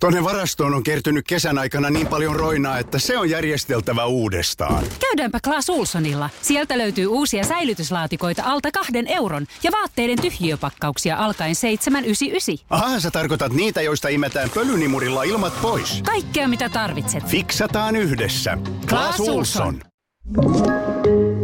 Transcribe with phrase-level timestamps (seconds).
[0.00, 4.84] Tonne varastoon on kertynyt kesän aikana niin paljon roinaa, että se on järjesteltävä uudestaan.
[5.00, 6.30] Käydäänpä Klaas Ulssonilla.
[6.42, 12.66] Sieltä löytyy uusia säilytyslaatikoita alta kahden euron ja vaatteiden tyhjiöpakkauksia alkaen 799.
[12.70, 16.02] Aha, sä tarkoitat niitä, joista imetään pölynimurilla ilmat pois.
[16.02, 17.26] Kaikkea mitä tarvitset.
[17.26, 18.58] Fiksataan yhdessä.
[18.88, 19.82] Klaas Ulsson.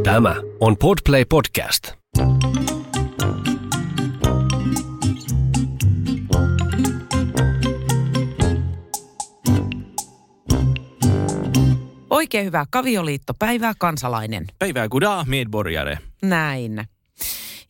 [0.05, 2.04] Tämä on Podplay Podcast.
[12.15, 14.47] Oikein hyvää kavioliittopäivää kansalainen.
[14.59, 15.99] Päivää kudaa, medborgare.
[16.23, 16.89] Näin.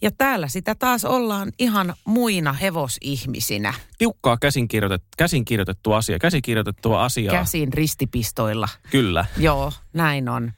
[0.03, 3.75] Ja täällä sitä taas ollaan ihan muina hevosihmisinä.
[3.98, 7.34] Tiukkaa käsinkirjoitet, käsinkirjoitettu asia, käsikirjoitettua asiaa.
[7.34, 8.69] Käsin ristipistoilla.
[8.91, 9.25] Kyllä.
[9.37, 10.53] Joo, näin on.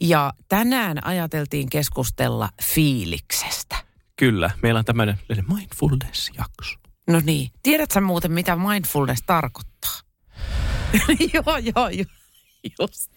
[0.00, 3.76] Ja tänään ajateltiin keskustella fiiliksestä.
[4.16, 4.50] Kyllä.
[4.62, 6.78] Meillä on tämmöinen mindfulness-jakso.
[7.06, 7.50] No niin.
[7.62, 10.00] Tiedätkö muuten, mitä mindfulness tarkoittaa?
[11.34, 12.19] joo, joo, joo.
[12.78, 13.10] Just.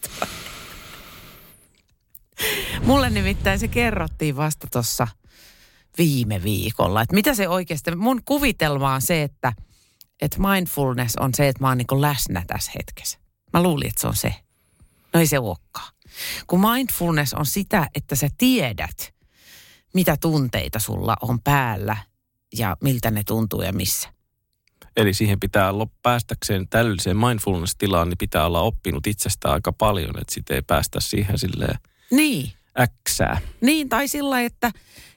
[2.86, 5.08] Mulle nimittäin se kerrottiin vasta tuossa
[5.98, 7.02] viime viikolla.
[7.02, 9.54] Että mitä se oikeasti, mun kuvitelma on se, että,
[10.22, 13.20] että mindfulness on se, että mä oon niin läsnä tässä hetkessä.
[13.54, 14.36] Mä luulin, että se on se.
[15.14, 15.94] No ei se olekaan.
[16.48, 19.14] Kun mindfulness on sitä, että sä tiedät,
[19.94, 21.98] mitä tunteita sulla on päällä
[22.58, 24.10] ja miltä ne tuntuu ja missä.
[24.98, 30.34] Eli siihen pitää olla, päästäkseen täydelliseen mindfulness-tilaan, niin pitää olla oppinut itsestään aika paljon, että
[30.34, 31.80] sitten ei päästä siihen silleen
[32.12, 32.52] niin.
[32.80, 33.42] äksää.
[33.62, 34.72] Niin, tai sillä että,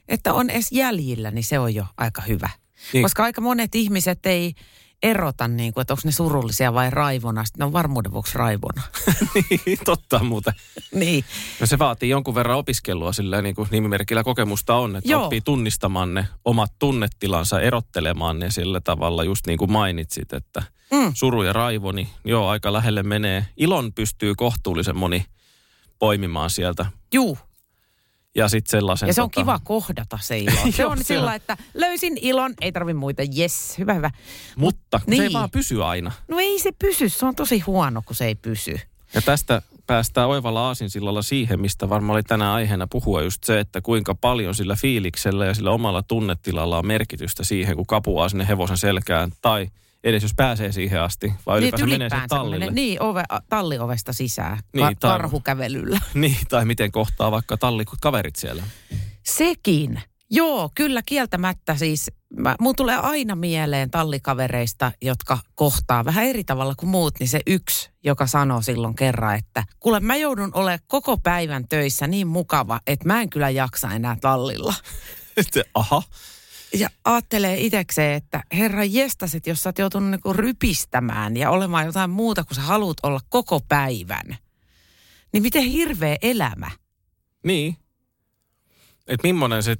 [0.07, 2.49] että on edes jäljillä, niin se on jo aika hyvä.
[2.93, 3.03] Niin.
[3.03, 4.53] Koska aika monet ihmiset ei
[5.03, 7.45] erota, niin kuin, että onko ne surullisia vai raivona.
[7.45, 8.81] Sitten ne on varmuuden vuoksi raivona.
[9.49, 10.53] niin, totta muuten.
[10.93, 11.25] niin.
[11.59, 15.23] No se vaatii jonkun verran opiskelua sillä niin kuin nimimerkillä kokemusta on, että Joo.
[15.23, 21.11] oppii tunnistamaan ne omat tunnetilansa, erottelemaan ne sillä tavalla, just niin kuin mainitsit, että mm.
[21.13, 23.45] suru ja raivo, niin joo, aika lähelle menee.
[23.57, 25.25] Ilon pystyy kohtuullisen moni
[25.99, 26.85] poimimaan sieltä.
[27.13, 27.37] Juu.
[28.37, 29.07] Ja sitten sellaisen...
[29.07, 29.41] Ja se on tota...
[29.41, 30.71] kiva kohdata se ilo.
[30.77, 34.11] Se on sillä, että löysin ilon, ei tarvi muita, yes, hyvä, hyvä.
[34.55, 35.17] Mutta niin.
[35.17, 35.33] se ei niin.
[35.33, 36.11] vaan pysy aina.
[36.27, 38.79] No ei se pysy, se on tosi huono, kun se ei pysy.
[39.13, 43.81] Ja tästä päästään oivalla aasinsillalla siihen, mistä varmaan oli tänään aiheena puhua just se, että
[43.81, 48.77] kuinka paljon sillä fiiliksellä ja sillä omalla tunnetilalla on merkitystä siihen, kun kapuaa sinne hevosen
[48.77, 49.67] selkään tai–
[50.09, 52.65] edes jos pääsee siihen asti, vai niin, ylipäänsä menee sen tallille.
[52.65, 55.99] Menee, niin, ove, talliovesta sisään, niin, ka- tai, karhukävelyllä.
[56.13, 58.63] Niin, tai miten kohtaa vaikka tallikaverit siellä.
[59.23, 60.01] Sekin.
[60.29, 62.11] Joo, kyllä kieltämättä siis.
[62.37, 67.39] Mä, mun tulee aina mieleen tallikavereista, jotka kohtaa vähän eri tavalla kuin muut, niin se
[67.47, 72.79] yksi, joka sanoo silloin kerran, että kuule mä joudun olemaan koko päivän töissä niin mukava,
[72.87, 74.73] että mä en kyllä jaksa enää tallilla.
[75.73, 76.03] Aha
[76.73, 82.09] ja ajattelee itsekseen, että herra jestaset, jos sä oot joutunut niinku rypistämään ja olemaan jotain
[82.09, 84.37] muuta, kun sä haluat olla koko päivän,
[85.33, 86.71] niin miten hirveä elämä.
[87.43, 87.77] Niin.
[89.07, 89.75] Että millainen se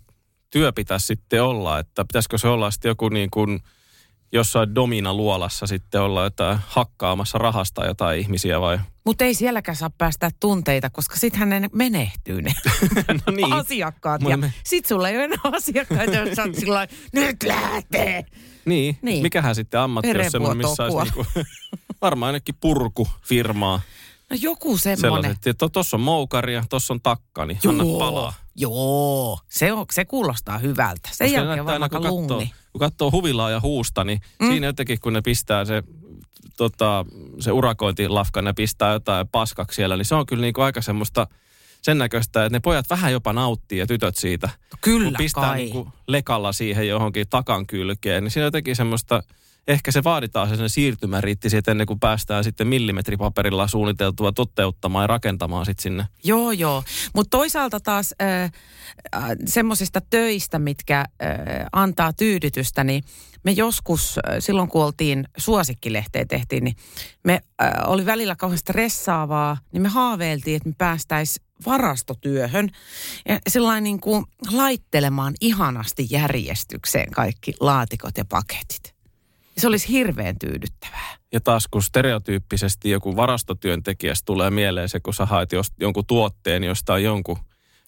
[0.49, 3.59] työ pitäisi sitten olla, että pitäisikö se olla sitten joku niin kuin
[4.31, 9.89] jossain domina luolassa sitten olla jotain hakkaamassa rahasta jotain ihmisiä vai– mutta ei sielläkään saa
[9.97, 12.53] päästä tunteita, koska sittenhän ne menehtyy ne
[13.25, 13.53] no niin.
[13.53, 14.21] asiakkaat.
[14.21, 14.53] Ja me...
[14.63, 18.25] sit sulla ei ole enää asiakkaita, jos sä sillä nyt lähtee.
[18.65, 18.97] Niin.
[19.01, 19.21] niin.
[19.21, 21.25] Mikähän sitten ammatti, jos semmoinen, missä olisi niinku,
[22.01, 23.81] varmaan ainakin purkufirmaa.
[24.29, 25.35] No joku semmoinen.
[25.73, 27.71] tuossa on moukari ja tuossa on takka, niin Joo.
[27.71, 28.33] anna palaa.
[28.55, 31.09] Joo, se, on, se kuulostaa hyvältä.
[31.11, 32.53] Sen Koska jälkeen vaan aika lungi.
[32.79, 34.47] Kun katsoo huvilaa ja huusta, niin mm.
[34.47, 35.83] siinä jotenkin kun ne pistää se
[36.57, 37.05] tota,
[37.39, 41.27] se urakointilafka, ne pistää jotain paskaksi siellä, niin se on kyllä niin kuin aika semmoista
[41.81, 44.49] sen näköistä, että ne pojat vähän jopa nauttii ja tytöt siitä.
[44.81, 45.57] Kyllä kun pistää kai.
[45.57, 49.23] Niin kuin lekalla siihen johonkin takan kylkeen, niin siinä jotenkin semmoista,
[49.67, 55.65] ehkä se vaaditaan sen siirtymäriitti siitä ennen kuin päästään sitten millimetripaperilla suunniteltua toteuttamaan ja rakentamaan
[55.65, 56.05] sitten sinne.
[56.23, 56.83] Joo, joo.
[57.13, 58.51] Mutta toisaalta taas äh,
[59.15, 61.07] äh, semmoisista töistä, mitkä äh,
[61.71, 63.03] antaa tyydytystä, niin
[63.43, 66.75] me joskus, äh, silloin kun oltiin suosikkilehteä tehtiin, niin
[67.23, 72.69] me äh, oli välillä kauhean stressaavaa, niin me haaveiltiin, että me päästäisiin varastotyöhön
[73.29, 78.96] ja sellainen niin kuin laittelemaan ihanasti järjestykseen kaikki laatikot ja paketit.
[79.57, 81.17] Se olisi hirveän tyydyttävää.
[81.33, 86.63] Ja taas kun stereotyyppisesti joku varastotyöntekijästä tulee mieleen se, kun sä haet jos, jonkun tuotteen
[86.63, 87.37] jostain jonkun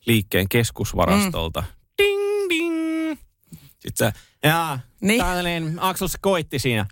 [0.06, 1.62] liikkeen keskusvarastolta.
[1.62, 1.68] Mm.
[1.98, 3.20] Ding, ding.
[3.80, 4.14] Sitten sä
[4.44, 5.22] Jaa, niin.
[5.22, 6.86] tällainen Aksel koitti siinä.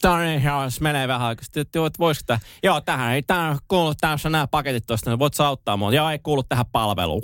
[0.00, 1.44] Tällainen, joo, se menee vähän aikaa.
[1.44, 5.34] Sitten, että voisiko tämä, joo, tähän ei tämä kuulu täyssä nämä paketit tuosta, niin voit
[5.34, 5.92] sä auttaa mua.
[5.92, 7.22] Joo, ei kuulu tähän palveluun.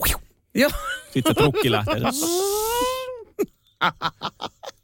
[0.55, 0.71] Joo.
[1.13, 2.01] Sitten se trukki lähtee.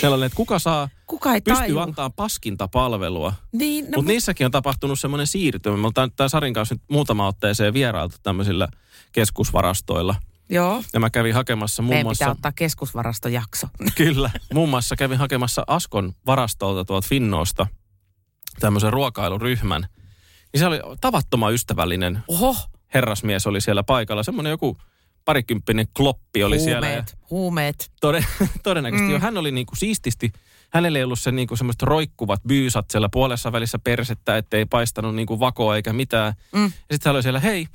[0.00, 1.78] sellainen, että kuka saa, Kuka ei pystyy taju.
[1.78, 3.32] antaa paskinta palvelua.
[3.52, 5.76] Niin, no, Mutta mut- niissäkin on tapahtunut semmoinen siirtymä.
[5.76, 8.68] Me ollaan tämän Sarin kanssa nyt muutama otteeseen vierailtu tämmöisillä
[9.12, 10.14] keskusvarastoilla.
[10.50, 10.82] Joo.
[10.92, 12.24] Ja mä kävin hakemassa muun Meidän muassa...
[12.24, 13.66] pitää ottaa keskusvarastojakso.
[13.96, 14.30] Kyllä.
[14.54, 17.66] Muun muassa kävin hakemassa Askon varastolta tuolta Finnoosta
[18.60, 19.86] tämmöisen ruokailuryhmän.
[20.52, 22.56] Niin se oli tavattoman ystävällinen Oho,
[22.94, 24.22] herrasmies oli siellä paikalla.
[24.22, 24.76] Semmoinen joku
[25.24, 26.86] parikymppinen kloppi oli siellä.
[26.86, 27.90] Ja huumeet, huumeet.
[28.00, 28.26] toden,
[28.62, 29.12] todennäköisesti mm.
[29.12, 30.32] jo hän oli niinku siististi,
[30.70, 35.40] hänellä ei ollut se niinku semmoiset roikkuvat byysat siellä puolessa välissä persettä, ettei paistanut niinku
[35.40, 36.34] vakoa eikä mitään.
[36.52, 36.64] Mm.
[36.64, 37.66] Ja sitten hän oli siellä, hei,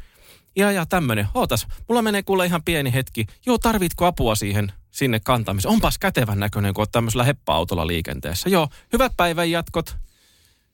[0.56, 3.26] ja ja tämmönen, ootas, mulla menee kuule ihan pieni hetki.
[3.46, 5.72] Joo, tarvitko apua siihen sinne kantamiseen?
[5.72, 8.50] Onpas kätevän näköinen, kun oot tämmöisellä heppa-autolla liikenteessä.
[8.50, 9.98] Joo, hyvät päivän jatkot.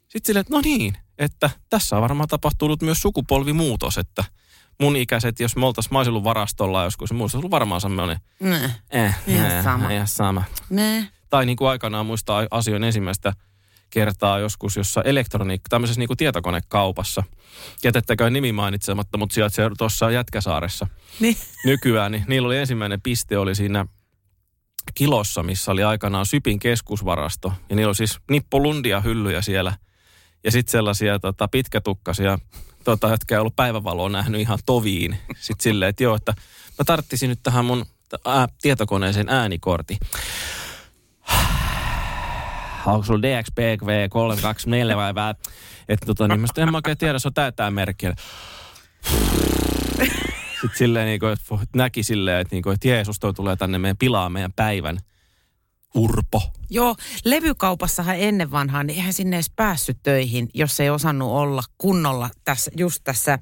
[0.08, 4.24] Sitten silleen, että no niin, että tässä on varmaan tapahtunut myös sukupolvimuutos, että
[4.80, 8.18] mun ikäiset, jos me oltaisiin, mä olisin ollut varastolla joskus, mulla olisi ollut varmaan semmoinen,
[8.40, 8.70] Nä.
[8.92, 9.90] eh, Ihan eh, sama.
[9.90, 10.44] Ihan sama.
[10.70, 11.06] Nä.
[11.30, 13.34] Tai niin kuin aikanaan muistaa asioin ensimmäistä
[13.90, 17.24] kertaa joskus, jossa elektroniikka, tämmöisessä niin kuin tietokonekaupassa,
[17.84, 20.88] jätettäköön nimi mainitsematta, mutta sijaitsee tuossa Jätkäsaaressa
[21.20, 21.38] Niin.
[21.66, 23.86] nykyään, niin niillä oli ensimmäinen piste oli siinä
[24.94, 27.54] kilossa, missä oli aikanaan Sypin keskusvarasto.
[27.70, 29.74] Ja niillä oli siis nippolundia hyllyjä siellä.
[30.44, 32.40] Ja sitten sellaisia tota, pitkätukkasia,
[32.83, 35.18] tota, jotka ei ollut päivävaloa nähnyt ihan toviin.
[35.39, 36.33] Sitten silleen, että joo, että
[36.80, 37.85] mä tarttisin nyt tähän mun
[38.25, 39.97] ää, tietokoneeseen äänikortti.
[42.85, 45.33] Onko sulla DXPV 324 vai vai?
[45.89, 48.06] Että tota, niin mä sit en mä oikein tiedä, se on tää tää merkki.
[50.62, 53.77] Sitten silleen, niin kuin, että näki silleen, että, niin kuin, että Jeesus toi tulee tänne
[53.77, 55.00] meidän pilaa meidän päivän.
[55.95, 56.42] Urpo.
[56.69, 56.95] Joo,
[57.25, 62.72] levykaupassahan ennen vanhaan, niin eihän sinne edes päässyt töihin, jos ei osannut olla kunnolla tässä,
[62.78, 63.40] just tässä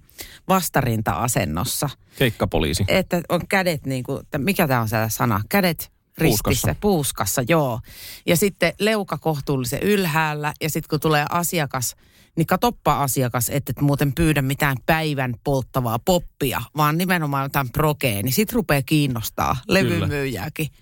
[0.47, 1.89] vastarinta-asennossa.
[2.17, 2.83] Keikkapoliisi.
[2.87, 5.41] Että on kädet niin kuin, mikä tämä on se sana?
[5.49, 6.75] Kädet ristissä, Puuskassa.
[6.81, 7.79] puuskassa, joo.
[8.25, 11.95] Ja sitten leuka kohtuullisen ylhäällä ja sitten kun tulee asiakas,
[12.35, 18.23] niin katoppa asiakas, että et muuten pyydä mitään päivän polttavaa poppia, vaan nimenomaan jotain prokea,
[18.23, 20.67] niin sit rupeaa kiinnostaa levymyyjääkin.
[20.71, 20.81] Joo,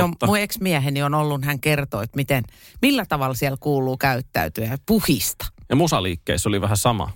[0.00, 0.26] Totta.
[0.26, 2.44] mun ex-mieheni on ollut, hän kertoi, että miten,
[2.82, 5.46] millä tavalla siellä kuuluu käyttäytyä puhista.
[5.68, 7.10] Ja musaliikkeessä oli vähän sama.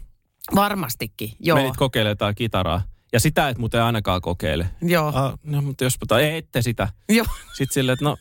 [0.55, 1.59] Varmastikin, joo.
[1.59, 2.82] Menit kokeilemaan jotain kitaraa.
[3.12, 4.71] Ja sitä et muuten ainakaan kokeile.
[4.82, 6.88] Joo, Ah, no, mutta jospa, tai ei, ette sitä.
[7.09, 7.27] joo.
[7.56, 8.17] Sitten silleen, että no,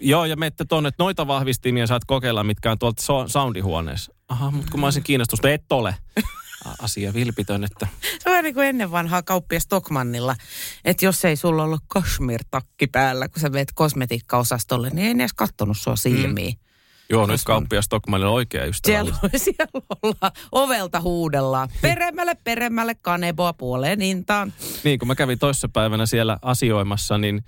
[0.00, 4.14] joo, ja menette tuonne, että noita vahvistimia saat kokeilla, mitkä on tuolta so- soundihuoneessa.
[4.28, 5.94] Aha, mutta kun mä olisin kiinnostunut, et ole.
[6.82, 10.36] Asia vilpitön, että Se on vähän niin kuin ennen vanhaa kauppia Stockmannilla,
[10.84, 15.32] että jos ei sulla ollut kashmir-takki päällä, kun sä meet kosmetiikkaosastolle, niin ei ne edes
[15.32, 16.54] kattonut sua silmiin.
[16.54, 16.60] Mm.
[17.10, 19.40] joo, nyt kauppia Stockmannilla on oikea Siellä, ystävällinen.
[19.44, 21.68] siellä ollaan, ovelta huudellaan.
[21.82, 24.52] Peremmälle, peremmälle, kaneboa puoleen intaan.
[24.84, 27.44] Niin, kun mä kävin toissapäivänä siellä asioimassa, niin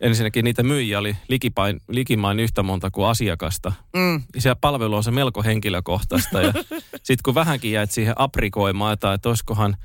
[0.00, 3.72] ensinnäkin niitä myyjiä oli likipain, likimain yhtä monta kuin asiakasta.
[3.96, 4.22] Mm.
[4.38, 6.42] Siellä palvelu on se melko henkilökohtaista.
[6.42, 6.52] Ja
[6.96, 9.76] sitten kun vähänkin jäit siihen aprikoimaan, että, että olisikohan,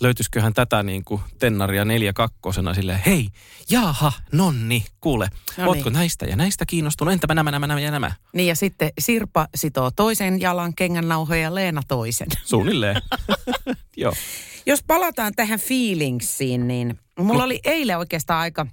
[0.00, 3.28] löytyisiköhän tätä niin kuin tennaria neljä kakkosena sille hei,
[3.70, 5.68] jaha, nonni, kuule, No no niin.
[5.68, 8.12] ootko näistä ja näistä kiinnostunut, entäpä nämä, nämä, nämä ja nämä?
[8.32, 12.28] Niin ja sitten Sirpa sitoo toisen jalan kengännauhoja ja Leena toisen.
[12.44, 13.02] Suunnilleen.
[13.96, 14.12] Joo.
[14.66, 18.66] Jos palataan tähän feelingsiin, niin mulla oli eilen oikeastaan aika,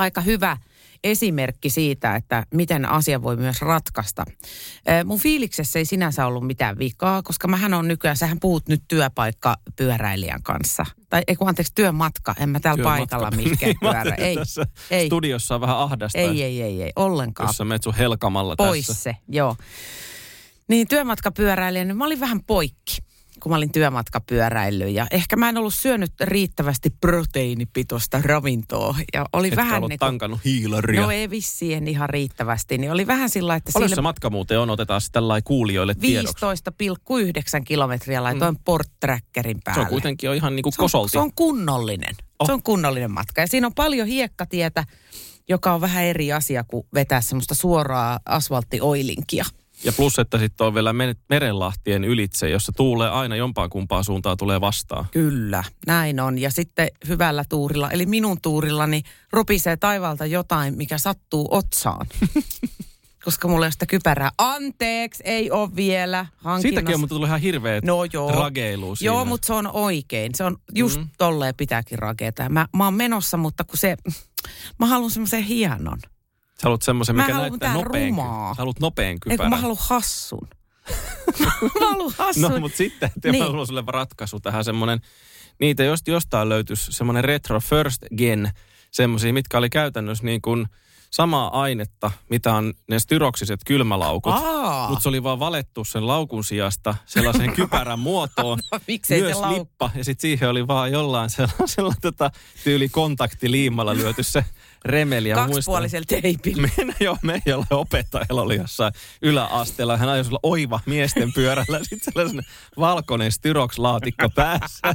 [0.00, 0.56] aika hyvä
[1.04, 4.24] esimerkki siitä, että miten asia voi myös ratkaista.
[5.04, 9.56] Mun fiiliksessä ei sinänsä ollut mitään vikaa, koska mähän on nykyään, sähän puhut nyt työpaikka
[9.76, 10.86] pyöräilijän kanssa.
[11.10, 12.98] Tai ei kun anteeksi, työmatka, en mä täällä Työmatka.
[12.98, 14.14] paikalla mitkään Niin, pyörä.
[14.18, 16.18] Ei, Tässä ei, studiossa on vähän ahdasta.
[16.18, 19.02] ei, ei, ei, ei, ollenkaan Jos sä menet sun helkamalla pois tässä.
[19.02, 19.56] se, joo.
[20.68, 22.98] Niin työmatkapyöräilijä, niin mä olin vähän poikki,
[23.40, 24.94] kun mä olin työmatkapyöräillyt.
[24.94, 28.96] Ja ehkä mä en ollut syönyt riittävästi proteiinipitoista ravintoa.
[29.14, 31.02] Ja oli Etkä vähän ollut niin kuin, tankannut hiilaria.
[31.02, 32.78] no ei vissiin ihan riittävästi.
[32.78, 36.44] Niin oli vähän sillä, että Paljon se matka muuten on, otetaan sitten tällainen kuulijoille tiedoksi.
[37.58, 38.60] 15,9 kilometriä laitoin mm.
[38.64, 39.74] Port-trackerin päälle.
[39.74, 41.12] Se on kuitenkin jo ihan niin kuin se on, kosolti.
[41.12, 42.14] se on kunnollinen.
[42.38, 42.46] Oh.
[42.46, 43.40] Se on kunnollinen matka.
[43.40, 44.84] Ja siinä on paljon hiekkatietä,
[45.48, 49.44] joka on vähän eri asia kuin vetää semmoista suoraa asfalttioilinkia.
[49.84, 50.94] Ja plus, että sitten on vielä
[51.28, 55.04] merenlahtien ylitse, jossa tuulee aina jompaan kumpaan suuntaan tulee vastaan.
[55.10, 56.38] Kyllä, näin on.
[56.38, 62.06] Ja sitten hyvällä tuurilla, eli minun tuurillani, ropisee taivaalta jotain, mikä sattuu otsaan.
[63.24, 64.30] Koska mulla ei ole sitä kypärää.
[64.38, 66.62] Anteeksi, ei ole vielä hankinnassa.
[66.62, 68.32] Siitäkin on mutta tullut ihan hirveä No joo.
[68.32, 69.12] rageilu siinä.
[69.12, 70.34] Joo, mutta se on oikein.
[70.34, 71.08] Se on just mm.
[71.18, 72.48] tolleen pitääkin rakentaa.
[72.48, 73.96] Mä, mä oon menossa, mutta kun se,
[74.78, 75.98] mä haluan semmoisen hienon.
[76.62, 78.08] Sä haluat semmoisen, mikä haluan näyttää nopean.
[78.08, 78.54] rumaa.
[78.54, 79.50] Sä haluat nopean kypärän.
[79.50, 80.48] kun mä haluan hassun.
[81.80, 82.42] mä haluan hassun.
[82.50, 83.42] No, mutta sitten että Niin.
[83.42, 85.00] mä haluan sulle ratkaisu tähän semmoinen,
[85.60, 88.50] niitä jos jostain löytyisi semmoinen retro first gen,
[88.90, 90.66] semmoisia, mitkä oli käytännössä niin kuin
[91.10, 94.34] samaa ainetta, mitä on ne styroksiset kylmälaukut.
[94.88, 98.58] Mutta se oli vaan valettu sen laukun sijasta sellaisen kypärän muotoon.
[98.72, 99.90] No, miksei myös se lippa.
[99.94, 102.30] Ja sitten siihen oli vaan jollain sellaisella tota,
[102.64, 104.44] tyyli kontaktiliimalla lyöty se
[104.84, 105.28] remeli.
[105.28, 106.62] Ja muistan- Kaksipuolisella teipillä.
[106.76, 108.92] Meidän jo meidän opettajalla oli jossain
[109.22, 109.96] yläasteella.
[109.96, 111.78] Hän ajoi sulla oiva miesten pyörällä.
[111.88, 112.44] Sitten sellainen
[112.78, 114.80] valkoinen styrokslaatikko päässä.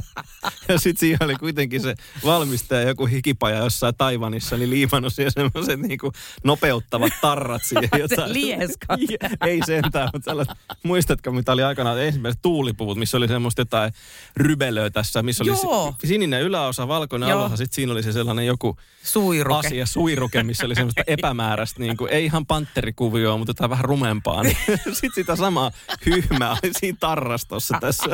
[0.68, 5.80] Ja sitten siihen oli kuitenkin se valmistaja, joku hikipaja jossain Taivanissa, niin liimannut siihen semmoiset
[5.80, 6.12] niinku
[6.44, 7.88] nopeuttavat tarrat siihen.
[7.98, 8.32] Jotain.
[8.32, 9.00] lieskat.
[9.46, 13.92] Ei sentään, mutta sellaiset, muistatko, mitä oli aikanaan ensimmäiset tuulipuvut, missä oli semmoista jotain
[14.36, 15.94] rybelöä tässä, missä oli Joo.
[16.00, 17.38] si- sininen yläosa, valkoinen Joo.
[17.38, 19.68] alaosa, sitten siinä oli se sellainen joku Suiruke.
[19.74, 24.42] Asia, suiruke, missä oli semmoista epämääräistä, niin kuin, ei ihan pantterikuvioa, mutta jotain vähän rumempaa.
[24.42, 25.70] Niin, sitten sitä samaa
[26.06, 28.04] hyhmää oli siinä tarrastossa tässä.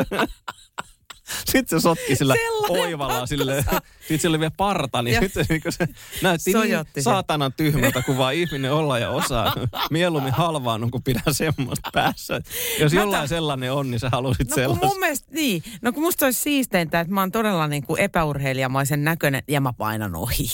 [1.44, 3.64] Sitten se sotki sillä Sellainen oivalla sille.
[4.00, 5.88] Sitten se oli vielä parta, niin Ja- sitten se, niin se
[6.22, 9.52] näytti Sojotti niin saatanan tyhmältä, kun vaan ihminen olla ja osaa.
[9.90, 12.40] Mieluummin halvaannut, kun pidä semmoista päässä.
[12.80, 14.86] Jos Mä jollain ta- sellainen on, niin sä halusit No sellaista.
[14.86, 15.62] mun mielestä, niin.
[15.82, 19.72] No kun musta olisi siisteintä, että mä oon todella niin kuin epäurheilijamaisen näköinen ja mä
[19.72, 20.46] painan ohi.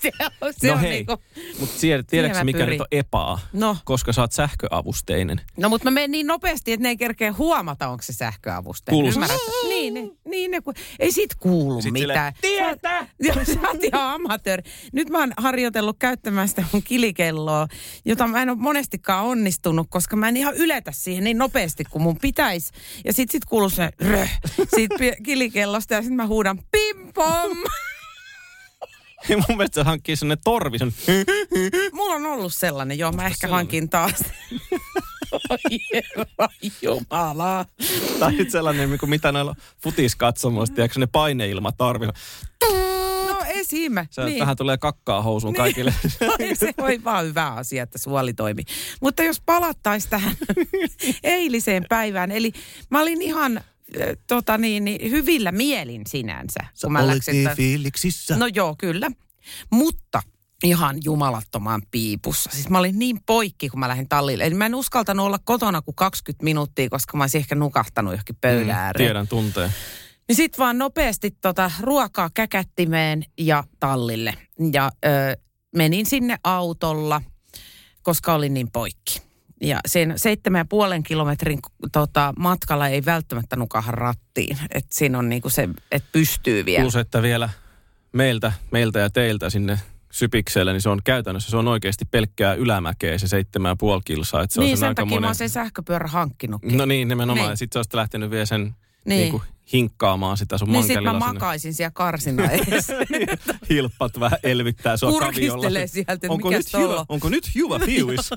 [0.00, 1.18] se on, se no on hei, niin kuin,
[1.60, 1.74] mutta
[2.10, 2.70] tiedätkö mä mikä pyrin.
[2.70, 3.40] nyt on epaa?
[3.52, 3.76] No.
[3.84, 5.40] Koska sä oot sähköavusteinen.
[5.56, 8.90] no mutta mä menen niin nopeasti, että ne ei kerkeä huomata, onko se sähköavuste.
[8.90, 9.38] Kuuluu se- Ymmärrät?
[9.94, 12.32] Niin, ne, niin ne, kun, ei sit kuulu Sit mitään.
[12.40, 13.06] Tietä!
[13.26, 14.62] Joo, sä oot ihan amatööri.
[14.92, 17.68] Nyt mä oon harjoitellut käyttämään sitä mun kilikelloa,
[18.04, 22.02] jota mä en ole monestikaan onnistunut, koska mä en ihan yletä siihen niin nopeasti kuin
[22.02, 22.72] mun pitäisi.
[23.04, 24.30] Ja sit sit kuuluu se röh
[24.74, 27.56] siitä pi- kilikellosta ja sit mä huudan pim pom.
[29.28, 30.94] Ja mun mielestä se hankkii sellainen torvi, sen
[31.92, 33.66] Mulla on ollut sellainen, joo, mä ehkä sellainen?
[33.66, 34.24] hankin taas.
[35.32, 36.48] Oi herra
[36.82, 37.66] Jumala.
[38.18, 42.06] Tai nyt sellainen, niin mitä noilla futiskatsomoista, tiedätkö ne paineilmatarvi.
[42.06, 42.12] No
[43.48, 43.92] esim.
[44.10, 44.38] Se niin.
[44.38, 45.94] tähän tulee kakkaa housuun kaikille.
[46.38, 46.56] Niin.
[46.56, 48.64] se voi vaan hyvä asia, että suoli toimii.
[49.00, 50.36] Mutta jos palattaisiin tähän
[51.22, 52.52] eiliseen päivään, eli
[52.90, 53.60] mä olin ihan
[54.26, 56.60] tota niin, niin, hyvillä mielin sinänsä.
[56.82, 58.36] kun mä läksin tän- fiiliksissä.
[58.36, 59.10] No joo, kyllä.
[59.70, 60.22] Mutta
[60.64, 62.50] ihan jumalattoman piipussa.
[62.52, 64.44] Siis mä olin niin poikki, kun mä lähdin tallille.
[64.44, 68.36] Eli mä en uskaltanut olla kotona kuin 20 minuuttia, koska mä olisin ehkä nukahtanut johonkin
[68.40, 69.04] pöydän ääreen.
[69.04, 69.72] Mm, Tiedän tunteen.
[70.28, 74.34] Niin sit vaan nopeasti tota ruokaa käkättimeen ja tallille.
[74.72, 75.08] Ja ö,
[75.76, 77.22] menin sinne autolla,
[78.02, 79.22] koska olin niin poikki.
[79.62, 81.58] Ja sen seitsemän ja puolen kilometrin
[81.92, 84.58] tota, matkalla ei välttämättä nukaha rattiin.
[84.74, 86.82] Että siinä on niinku se, että pystyy vielä.
[86.82, 87.48] Plus, että vielä
[88.12, 89.78] meiltä, meiltä ja teiltä sinne
[90.12, 94.42] Sypikselle, niin se on käytännössä, se on oikeasti pelkkää ylämäkeä se seitsemän ja puoli kilsaa.
[94.42, 95.28] Että se on niin, sen sen aika takia mä monen...
[95.28, 96.78] oon sen sähköpyörä hankkinutkin.
[96.78, 97.48] No niin, nimenomaan.
[97.48, 97.56] Niin.
[97.56, 98.74] Sitten sä olisit lähtenyt vielä sen niin.
[99.04, 101.18] Niin kuin hinkkaamaan sitä sun niin sit mä sinne.
[101.18, 102.94] makaisin siellä karsina edessä.
[103.70, 107.06] Hilppat vähän elvyttää sua Kurkistelee sieltä, että onko nyt, hyvä, on?
[107.08, 108.30] onko nyt hyvä fiilis?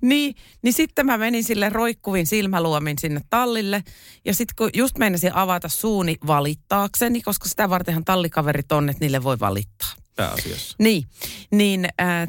[0.00, 3.84] Niin, niin sitten mä menin sille roikkuvin silmäluomin sinne tallille.
[4.24, 9.22] Ja sitten kun just meinasin avata suuni valittaakseni, koska sitä vartenhan tallikaverit on, että niille
[9.22, 9.88] voi valittaa.
[10.16, 10.76] Pääasiassa.
[10.78, 11.04] Niin,
[11.50, 12.28] niin äh,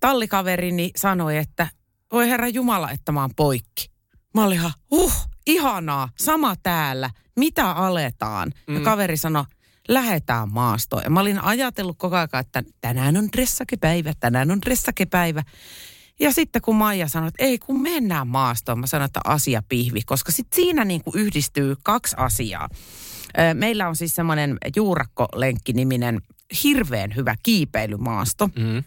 [0.00, 1.68] tallikaverini sanoi, että
[2.12, 3.90] voi herra Jumala, että mä oon poikki.
[4.34, 5.12] Mä olin ihan, huh,
[5.46, 8.52] ihanaa, sama täällä, mitä aletaan?
[8.66, 8.74] Mm.
[8.74, 9.44] Ja kaveri sanoi,
[9.88, 11.02] lähetään maastoon.
[11.04, 15.42] Ja mä olin ajatellut koko ajan, että tänään on dressakepäivä, tänään on dressakepäivä.
[16.20, 20.00] Ja sitten kun Maija sanoi, että ei kun mennään maastoon, mä sanoin, että asia pihvi,
[20.06, 22.68] koska sitten siinä niin kuin yhdistyy kaksi asiaa.
[23.54, 26.20] Meillä on siis semmoinen juurakkolenkki-niminen
[26.64, 28.46] hirveän hyvä kiipeilymaasto.
[28.46, 28.84] Mm.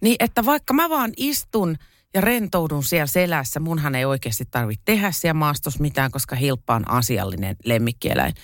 [0.00, 1.76] Niin että vaikka mä vaan istun
[2.18, 6.90] ja rentoudun siellä selässä, munhan ei oikeasti tarvitse tehdä siellä maastossa mitään, koska hilppa on
[6.90, 8.34] asiallinen lemmikkieläin.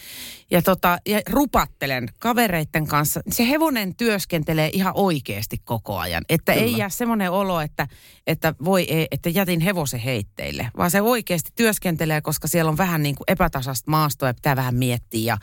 [0.51, 3.21] Ja, tota, ja rupattelen kavereiden kanssa.
[3.31, 6.25] Se hevonen työskentelee ihan oikeasti koko ajan.
[6.29, 6.65] Että Kyllä.
[6.65, 7.89] ei jää semmoinen olo, että,
[8.27, 10.71] että voi ei, että jätin hevosen heitteille.
[10.77, 14.75] Vaan se oikeasti työskentelee, koska siellä on vähän niin kuin epätasasta maastoa ja pitää vähän
[14.75, 15.39] miettiä ja,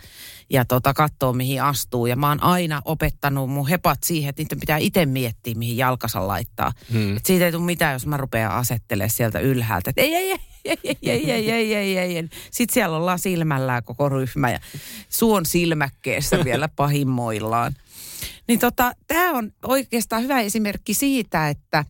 [0.51, 2.05] ja tota, katsoo mihin astuu.
[2.05, 6.27] Ja mä oon aina opettanut mun hepat siihen, että niiden pitää itse miettiä mihin jalkansa
[6.27, 6.71] laittaa.
[6.91, 7.17] Hmm.
[7.17, 10.39] Et siitä ei tule mitään, jos mä rupean asettelemaan sieltä ylhäältä, Et ei, ei, ei.
[10.65, 12.29] Ei, ei, ei, ei, ei, ei, ei.
[12.51, 14.59] Sitten siellä ollaan silmällään koko ryhmä ja
[15.09, 17.75] suon silmäkkeessä vielä pahimmoillaan.
[18.47, 21.85] Niin tota, tämä on oikeastaan hyvä esimerkki siitä, että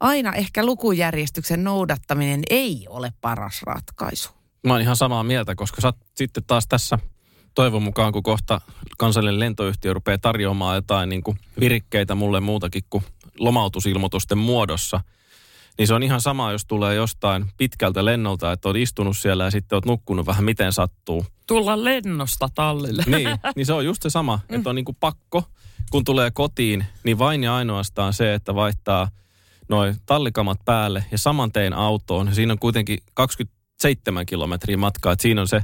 [0.00, 4.30] aina ehkä lukujärjestyksen noudattaminen ei ole paras ratkaisu.
[4.66, 6.98] Mä oon ihan samaa mieltä, koska sä sitten taas tässä
[7.54, 8.60] toivon mukaan, kun kohta
[8.98, 13.04] kansallinen lentoyhtiö rupeaa tarjoamaan jotain niin kuin virikkeitä mulle muutakin kuin
[13.38, 15.00] lomautusilmoitusten muodossa,
[15.78, 19.50] Niin se on ihan sama, jos tulee jostain pitkältä lennolta, että oot istunut siellä ja
[19.50, 21.26] sitten oot nukkunut vähän miten sattuu.
[21.46, 23.04] Tulla lennosta tallille.
[23.06, 24.56] Niin, niin se on just se sama, Mm.
[24.56, 25.44] että on niinku pakko,
[25.90, 29.08] kun tulee kotiin, niin vain ja ainoastaan se, että vaihtaa
[29.68, 32.34] noin tallikamat päälle ja saman tein autoon.
[32.34, 35.62] Siinä on kuitenkin 27 kilometriä matkaa, että siinä on se,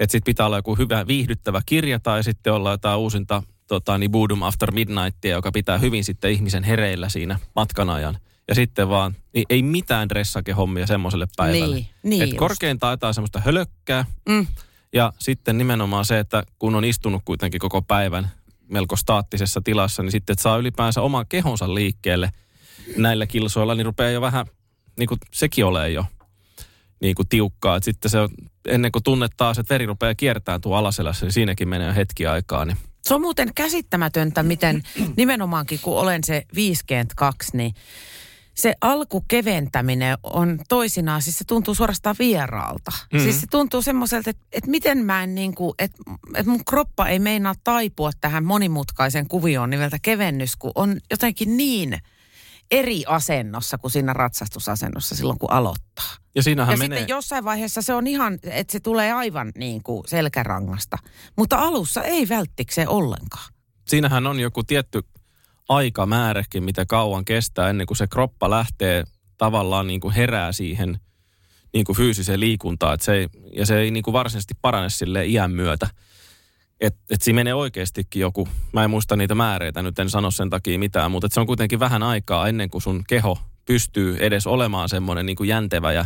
[0.00, 4.10] että sit pitää olla joku hyvä viihdyttävä kirja tai sitten olla jotain uusinta tota, niin
[4.10, 8.18] Boodum After Midnightia, joka pitää hyvin sitten ihmisen hereillä siinä matkan ajan.
[8.48, 11.74] Ja sitten vaan, niin ei mitään dressakehommia semmoiselle päivälle.
[11.74, 12.38] Niin, niin Et just.
[12.38, 14.04] korkeintaan jotain semmoista hölökkää.
[14.28, 14.46] Mm.
[14.92, 18.30] Ja sitten nimenomaan se, että kun on istunut kuitenkin koko päivän
[18.68, 22.30] melko staattisessa tilassa, niin sitten että saa ylipäänsä oman kehonsa liikkeelle
[22.96, 24.46] näillä kilsoilla, niin rupeaa jo vähän,
[24.98, 26.04] niin kuin sekin ole jo
[27.00, 27.76] niin kuin tiukkaa.
[27.76, 28.28] Et sitten se on,
[28.68, 32.64] ennen kuin tunnet taas, että veri rupeaa kiertämään tuo alaselässä, niin siinäkin menee hetki aikaa.
[32.64, 34.82] Niin Se on muuten käsittämätöntä, miten
[35.16, 37.74] nimenomaankin kun olen se 52, niin
[38.54, 42.90] se alkukeventäminen on toisinaan, siis se tuntuu suorastaan vieraalta.
[42.90, 43.16] Mhm.
[43.16, 43.22] Mm.
[43.22, 46.02] Siis se tuntuu semmoiselta, että, että miten mä en niin kuin, että,
[46.34, 51.98] että mun kroppa ei meinaa taipua tähän monimutkaisen kuvioon nimeltä kevennys, kun on jotenkin niin
[52.70, 56.10] eri asennossa kuin siinä ratsastusasennossa silloin, kun aloittaa.
[56.34, 56.98] ja siinähän Ja menee...
[56.98, 60.98] sitten jossain vaiheessa se on ihan, että se tulee aivan niin kuin selkärangasta.
[61.36, 63.52] Mutta alussa ei välttikseen ollenkaan.
[63.88, 65.02] siinähän on joku tietty
[65.68, 69.04] aikamääräkin, mitä kauan kestää ennen kuin se kroppa lähtee
[69.38, 71.00] tavallaan niin kuin herää siihen
[71.74, 72.94] niin kuin fyysiseen liikuntaan.
[72.94, 75.88] Et se ei, ja se ei niin kuin varsinaisesti parane sille iän myötä.
[76.80, 80.50] Et, et siinä menee oikeastikin joku, mä en muista niitä määreitä, nyt en sano sen
[80.50, 84.46] takia mitään, mutta et se on kuitenkin vähän aikaa ennen kuin sun keho pystyy edes
[84.46, 86.04] olemaan semmoinen niin kuin jäntevä ja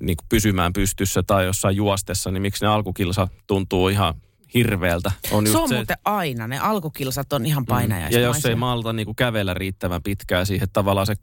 [0.00, 4.14] niin kuin pysymään pystyssä tai jossain juostessa, niin miksi ne alkukilsa tuntuu ihan
[4.54, 5.12] hirveältä.
[5.30, 8.18] On se on muuten aina, ne alkukilsat on ihan painajaismaisia.
[8.18, 8.22] Mm.
[8.22, 11.14] ja jos ei malta niin kuin kävellä riittävän pitkään siihen, että tavallaan se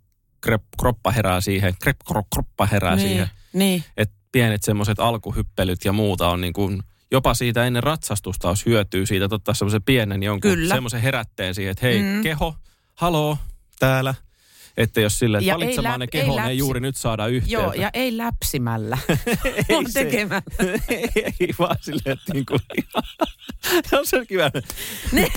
[0.42, 3.28] krep, kroppa herää siihen, krep, kro, kroppa herää niin, siihen.
[3.54, 8.66] Niin, Että pienet semmoiset alkuhyppelyt ja muuta on niin kuin, jopa siitä ennen ratsastusta olisi
[8.66, 10.74] hyötyä siitä, että ottaa semmoisen pienen jonkun Kyllä.
[10.76, 12.24] semmoisen herätteen siihen, että hei, Mm.
[12.24, 12.56] keho,
[12.96, 13.38] haloo,
[13.80, 14.16] täällä.
[14.78, 17.28] Että jos sille, että ei valitsemaan läp- ne ei kehoon, ei, läpsi- juuri nyt saada
[17.28, 17.54] yhteyttä.
[17.62, 18.98] joo, ja ei läpsimällä,
[19.70, 20.42] Ei se- tekemällä.
[21.40, 22.60] ei vaan silleen, että niin kuin,
[24.00, 24.52] on se kiva.
[25.12, 25.28] Ne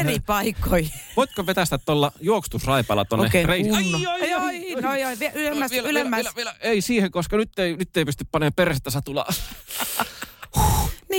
[0.00, 0.90] eri paikkoihin.
[1.16, 3.74] Voitko vetästä tuolla juoksutusraipalla tonne Oikein reisiin?
[3.92, 4.06] kunnon.
[4.12, 6.18] Ai, ai, no, ai, vie- ylemmäs, vielä, ylemmäs.
[6.18, 6.70] Vielä, vielä, vielä.
[6.72, 9.28] Ei siihen, koska nyt ei, nyt ei pysty panemaan persettä satulaa.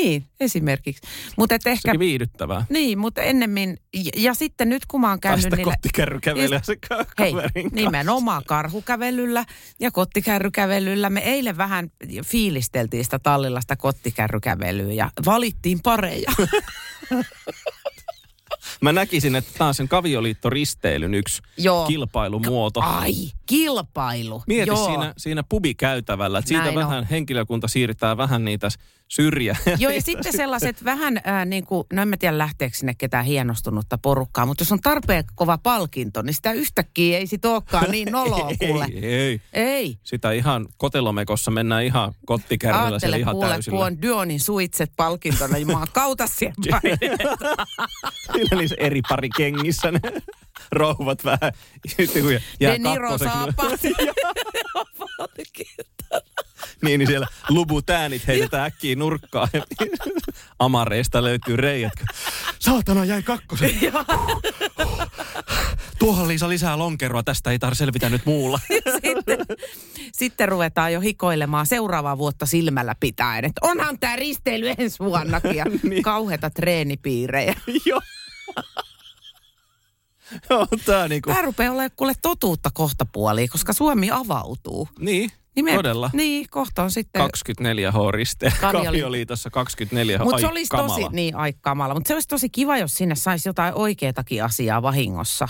[0.04, 1.02] Niin, esimerkiksi.
[1.38, 2.66] Mutta et ehkä, Sekin viihdyttävää.
[2.70, 5.72] niin, mutta ennemmin, ja, ja sitten nyt kun mä oon käynyt Päästä niillä...
[5.74, 6.78] kottikärry kävelee Just- se
[7.20, 7.50] Hei, kanssa.
[7.72, 9.46] nimenomaan karhukävelyllä
[9.80, 11.10] ja kottikärrykävelyllä.
[11.10, 11.92] Me eilen vähän
[12.26, 16.32] fiilisteltiin sitä Tallillasta kottikärrykävelyä ja valittiin pareja.
[18.82, 21.88] Mä näkisin, että tämä on sen kavioliittoristeilyn yksi Joo.
[21.88, 22.80] kilpailumuoto.
[22.80, 23.14] Ai,
[23.46, 24.44] kilpailu.
[24.48, 24.86] Mieti Joo.
[24.86, 26.84] siinä, siinä pubikäytävällä, että siitä Näin on.
[26.84, 28.70] vähän henkilökunta siirtää vähän niitä
[29.12, 29.56] syrjä.
[29.80, 33.26] Joo, ja sitten sellaiset vähän, äh, niin kuin, no en mä tiedä lähteekö sinne ketään
[33.26, 38.12] hienostunutta porukkaa, mutta jos on tarpeen kova palkinto, niin sitä yhtäkkiä ei sit olekaan niin
[38.17, 38.88] noloa kuule.
[38.93, 39.41] ei, ei.
[39.54, 39.97] Ei.
[40.04, 43.78] Sitä ihan kotelomekossa mennään ihan kottikärryllä siellä Aattele ihan kuule, täysillä.
[43.78, 46.28] kun on Dyonin suitset palkintona, niin mä oon kauta.
[46.28, 46.54] Siinä
[48.58, 50.00] niissä eri pari kengissä ne
[50.71, 51.52] rouvat vähän.
[52.60, 53.69] Jää De Niro kakkoseksi, saapaa.
[56.86, 59.48] niin, niin siellä lubut äänit heitetään äkkiä nurkkaan.
[60.60, 61.94] Amareista löytyy reijät.
[62.60, 63.72] Saatana, jäi kakkosen.
[66.00, 68.60] Tuohon Liisa lisää lonkeroa, tästä ei tarvitse selvitä nyt muulla.
[69.02, 69.46] sitten,
[70.12, 73.46] sitten ruvetaan jo hikoilemaan seuraavaa vuotta silmällä pitäen.
[73.46, 76.04] Että onhan tämä risteily ensi vuonnakin ja Niin.
[76.04, 77.56] kauheita treenipiirejä.
[77.86, 78.02] Joo.
[80.50, 81.34] Joo, tää niinku...
[81.44, 84.89] Rupeaa olemaan kuule totuutta kohta puoliin, koska Suomi avautuu.
[85.00, 86.10] Niin, me- todella.
[86.14, 87.22] Niin, kohta on sitten...
[87.22, 88.54] 24H riste.
[88.62, 89.50] Kavioli- Kavioliitossa
[90.20, 90.24] 24H.
[90.24, 90.88] Mutta se olisi kamala.
[91.00, 94.82] tosi, niin ai kamala, mutta se olisi tosi kiva, jos sinne saisi jotain oikeatakin asiaa
[94.82, 95.48] vahingossa.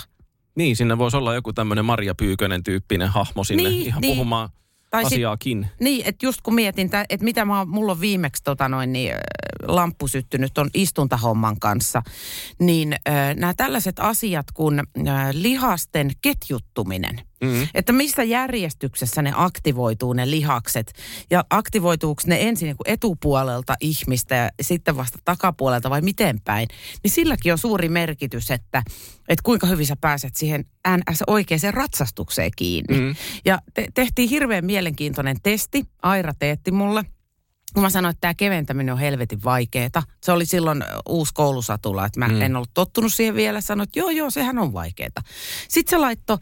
[0.56, 4.14] Niin, sinne voisi olla joku tämmöinen Marja Pyykönen tyyppinen hahmo sinne Niin, ihan niin.
[4.16, 4.50] puhumaan
[4.90, 5.68] Tai sit- asiaakin.
[5.80, 9.14] Niin, että just kun mietin, tä- että mitä mä, mulla on viimeksi tota noin, niin,
[9.68, 12.02] lamppu syttynyt on istuntahomman kanssa,
[12.60, 12.96] niin
[13.36, 14.84] nämä tällaiset asiat kuin
[15.34, 17.68] lihasten ketjuttuminen, Mm.
[17.74, 20.94] että missä järjestyksessä ne aktivoituu ne lihakset
[21.30, 26.68] ja aktivoituuko ne ensin niin etupuolelta ihmistä ja sitten vasta takapuolelta vai miten päin,
[27.04, 28.84] niin silläkin on suuri merkitys, että,
[29.30, 33.00] että kuinka hyvin sä pääset siihen NS oikeaan ratsastukseen kiinni.
[33.00, 33.16] Mm.
[33.46, 35.86] Ja te- tehtiin hirveän mielenkiintoinen testi.
[36.02, 37.06] Aira teetti mulle.
[37.74, 40.04] Kun mä sanoin, että tämä keventäminen on helvetin vaikeeta.
[40.24, 42.42] Se oli silloin uusi koulusatula, että mä mm.
[42.42, 43.62] en ollut tottunut siihen vielä.
[43.62, 45.22] Sanoin, että joo, joo, sehän on vaikeeta.
[45.68, 46.38] Sitten se laittoi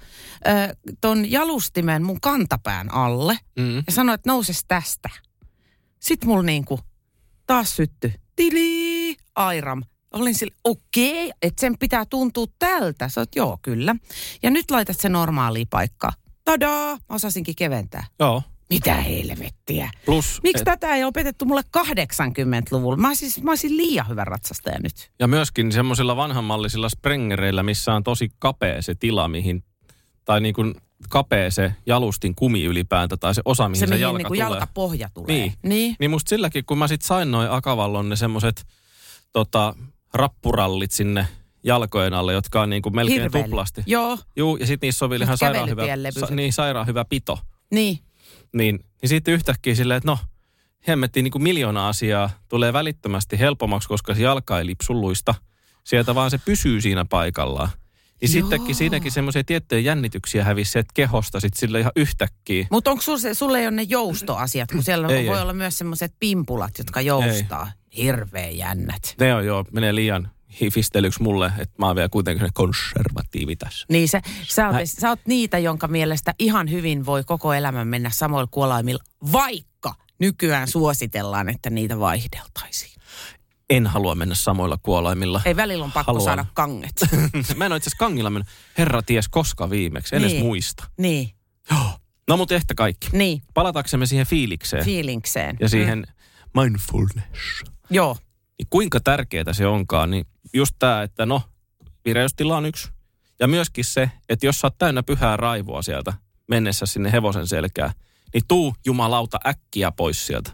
[0.48, 0.70] äh,
[1.02, 3.78] ton jalustimen mun kantapään alle mm.
[3.78, 5.10] ja sanoi, että nouses tästä.
[6.00, 6.80] Sitten mulla niinku
[7.48, 8.14] taas sytty.
[8.36, 9.84] Tili, airam.
[10.14, 13.10] Olin sille, okei, okay, että sen pitää tuntua tältä.
[13.10, 13.96] Sä oot, joo, kyllä.
[14.44, 16.14] Ja nyt laitat se normaaliin paikkaan.
[16.46, 18.08] Tadaa, mä osasinkin keventää.
[18.20, 18.44] Joo.
[18.70, 19.92] Mitä helvettiä?
[20.06, 22.98] Plus, Miksi et- tätä ei opetettu mulle 80-luvulla?
[22.98, 25.12] Mä, siis, mä olisin liian hyvä ratsastaja nyt.
[25.20, 29.64] Ja myöskin semmoisilla vanhanmallisilla sprengereillä, missä on tosi kapea se tila, mihin,
[30.26, 30.76] tai niin kuin
[31.10, 34.40] kapea se jalustin kumi ylipäätä, tai se osa, mihin Se, se, mihin jalka niin tulee.
[34.40, 35.36] jalkapohja tulee.
[35.36, 35.54] Niin.
[35.64, 35.96] niin.
[36.00, 38.66] Niin musta silläkin, kun mä sit sain noin Akavallon ne semmoset
[39.34, 39.76] tota,
[40.14, 41.28] rappurallit sinne
[41.64, 43.46] jalkojen alle, jotka on niin kuin melkein Hirveellä.
[43.48, 43.84] tuplasti.
[43.86, 45.84] Joo, Juu, ja sitten niissä on vielä ihan sairaan hyvä,
[46.20, 47.40] sa, niin, sairaan hyvä pito.
[47.72, 48.00] niin.
[48.54, 50.18] Niin, niin sitten yhtäkkiä silleen, että no,
[50.88, 55.36] hemmettiin niin kuin miljoona asiaa tulee välittömästi helpommaksi, koska se jalka ei lipsulluista.
[55.84, 57.70] Sieltä vaan se pysyy siinä paikallaan.
[58.22, 58.42] Niin Joo.
[58.42, 62.68] sittenkin siinäkin semmoisia tiettyjä jännityksiä hävisi sieltä kehosta sitten sille ihan yhtäkkiä.
[62.72, 65.42] Mutta onko sulle, sulle ei ole ne joustoasiat, kun siellä Ei, voi ei.
[65.42, 67.72] olla myös semmoiset pimpulat, jotka joustaa.
[67.98, 69.16] Hirveä jännät.
[69.20, 70.32] Ne on jo, menee liian
[70.62, 73.86] hifistelyksi mulle, että mä oon vielä kuitenkin se konservatiivi tässä.
[73.90, 77.88] Niin se, sä, oot, Mä- sä oot niitä, jonka mielestä ihan hyvin voi koko elämän
[77.88, 82.92] mennä samoilla kuolaimilla, vaikka nykyään suositellaan, että niitä vaihdeltaisiin.
[83.70, 85.42] En halua mennä samoilla kuolaimilla.
[85.46, 86.26] Ei välillä on pakko Haluan.
[86.26, 86.94] saada kanget.
[87.56, 88.48] mä en ole itse kangilla mennyt.
[88.78, 90.32] Herra ties koska viimeksi, en Niin.
[90.32, 90.84] edes muista.
[90.98, 91.30] niin,
[91.72, 91.92] Joo.
[92.28, 93.08] No mutta ehkä kaikki.
[93.14, 95.58] niin, Palataksemme siihen fiilikseen fiilinkseen.
[95.60, 96.08] ja siihen
[96.58, 97.64] mindfulness.
[97.90, 98.18] Joo,
[98.60, 101.42] Niin kuinka tärkeää se onkaan, niin just tämä, että no,
[102.06, 102.90] vireystila on yksi.
[103.40, 106.14] Ja myöskin se, että jos sä oot täynnä pyhää raivoa sieltä
[106.48, 107.92] mennessä sinne hevosen selkään,
[108.34, 110.52] niin tuu jumalauta äkkiä pois sieltä.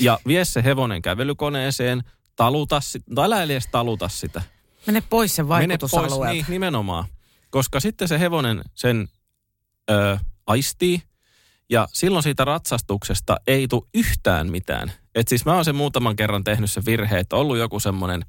[0.00, 2.02] Ja vie se hevonen kävelykoneeseen,
[2.36, 4.42] taluta sitä, tai älä edes taluta sitä.
[4.86, 6.32] mene pois sen Mene pois, vaikutusalueelta.
[6.32, 7.04] niin, nimenomaan.
[7.50, 9.08] Koska sitten se hevonen sen
[9.90, 11.02] ö, aistii,
[11.70, 14.92] ja silloin siitä ratsastuksesta ei tule yhtään mitään.
[15.18, 18.24] Et siis mä oon sen muutaman kerran tehnyt se virhe, että on ollut joku semmoinen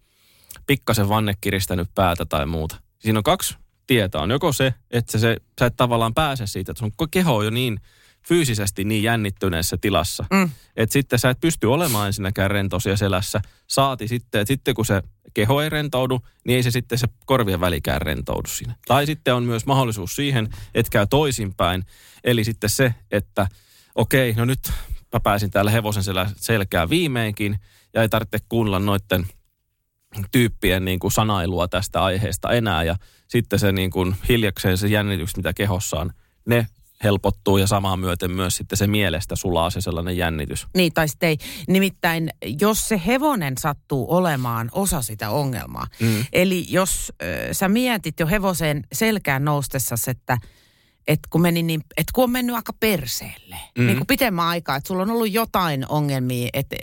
[0.67, 2.75] pikkasen vanne kiristänyt päätä tai muuta.
[2.99, 4.19] Siinä on kaksi tietä.
[4.19, 7.45] On joko se, että se, se, sä et tavallaan pääse siitä, että sun keho on
[7.45, 7.79] jo niin
[8.27, 10.25] fyysisesti niin jännittyneessä tilassa.
[10.31, 10.49] Mm.
[10.75, 13.41] Että sitten sä et pysty olemaan ensinnäkään rento siellä selässä.
[13.67, 15.01] Saati sitten, että sitten kun se
[15.33, 18.75] keho ei rentoudu, niin ei se sitten se korvien välikään rentoudu siinä.
[18.87, 21.85] Tai sitten on myös mahdollisuus siihen, että käy toisinpäin.
[22.23, 23.47] Eli sitten se, että
[23.95, 24.71] okei, no nyt
[25.13, 27.59] mä pääsin täällä hevosen selä, selkään viimeinkin
[27.93, 29.25] ja ei tarvitse kuunnella noitten
[30.31, 32.83] tyyppien niin kuin sanailua tästä aiheesta enää.
[32.83, 32.95] Ja
[33.27, 36.11] sitten se niin kuin hiljakseen se jännitykset, mitä kehossa on,
[36.45, 36.67] ne
[37.03, 40.67] helpottuu ja samaan myöten myös sitten se mielestä sulaa se sellainen jännitys.
[40.75, 41.37] Niin, tai sitten ei.
[41.67, 42.29] Nimittäin,
[42.61, 45.87] jos se hevonen sattuu olemaan osa sitä ongelmaa.
[45.99, 46.25] Mm.
[46.33, 50.37] Eli jos äh, sä mietit jo hevosen selkään noustessas, että
[51.09, 53.85] et kun, meni niin, et kun on mennyt aika perseelle, Mm.
[53.85, 56.75] niin kuin pitemmän aikaa, että sulla on ollut jotain ongelmia, että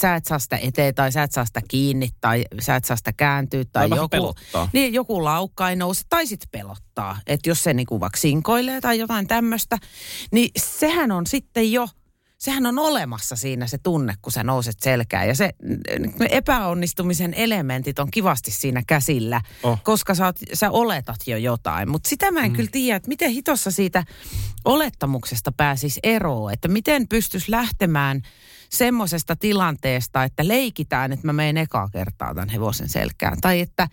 [0.00, 2.96] sä et saa sitä eteen tai sä et saa sitä kiinni tai sä et saa
[2.96, 4.68] sitä kääntyä tai, Tai joku, pelottaa.
[4.72, 7.18] niin, joku laukka ei nouse tai sitten pelottaa.
[7.26, 9.78] Että jos se niinku vaikka sinkoilee tai jotain tämmöistä,
[10.32, 11.88] niin sehän on sitten jo,
[12.42, 15.28] sehän on olemassa siinä se tunne, kun sä nouset selkään.
[15.28, 15.50] Ja se
[16.30, 19.82] epäonnistumisen elementit on kivasti siinä käsillä, Oh.
[19.82, 21.90] koska sä, oot, sä oletat jo jotain.
[21.90, 22.56] Mutta sitä mä en mm.
[22.56, 24.04] kyllä tiedä, että miten hitossa siitä
[24.64, 26.52] olettamuksesta pääsisi eroon.
[26.52, 28.22] Että miten pystyisi lähtemään
[28.70, 33.40] semmoisesta tilanteesta, että leikitään, että mä menen ekaa kertaa tämän hevosen selkään.
[33.40, 33.88] Tai että,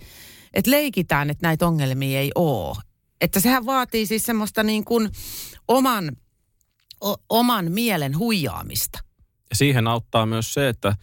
[0.53, 2.77] että leikitään, että näitä ongelmia ei ole.
[3.21, 5.09] Että sehän vaatii siis semmoista niin kuin
[5.67, 6.11] oman,
[7.01, 8.99] o, oman mielen huijaamista.
[9.49, 10.95] Ja siihen auttaa myös se, että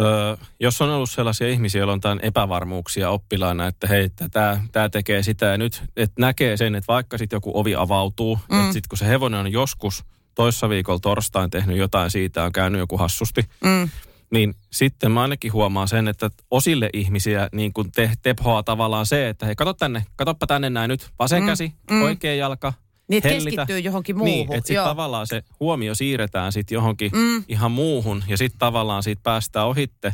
[0.00, 4.88] ö, jos on ollut sellaisia ihmisiä, joilla on jotain epävarmuuksia oppilaina, että hei, tämä, tämä
[4.88, 8.60] tekee sitä ja nyt, että näkee sen, että vaikka sitten joku ovi avautuu, mm.
[8.60, 12.78] että sitten kun se hevonen on joskus toissa viikolla torstain tehnyt jotain siitä, on käynyt
[12.78, 13.88] joku hassusti, Mm.
[14.30, 19.28] niin sitten mä ainakin huomaan sen, että osille ihmisiä niin kuin te, tephoaa tavallaan se,
[19.28, 22.02] että hei, kato tänne, katoppa tänne näin nyt, vasen Mm, käsi, mm.
[22.02, 22.72] oikea jalka,
[23.10, 23.50] Niin, että hellitä.
[23.50, 24.32] keskittyy johonkin muuhun.
[24.34, 27.44] Niin, että sitten tavallaan se huomio siirretään sitten johonkin Mm.
[27.48, 30.12] ihan muuhun ja sitten tavallaan siitä päästään ohitte.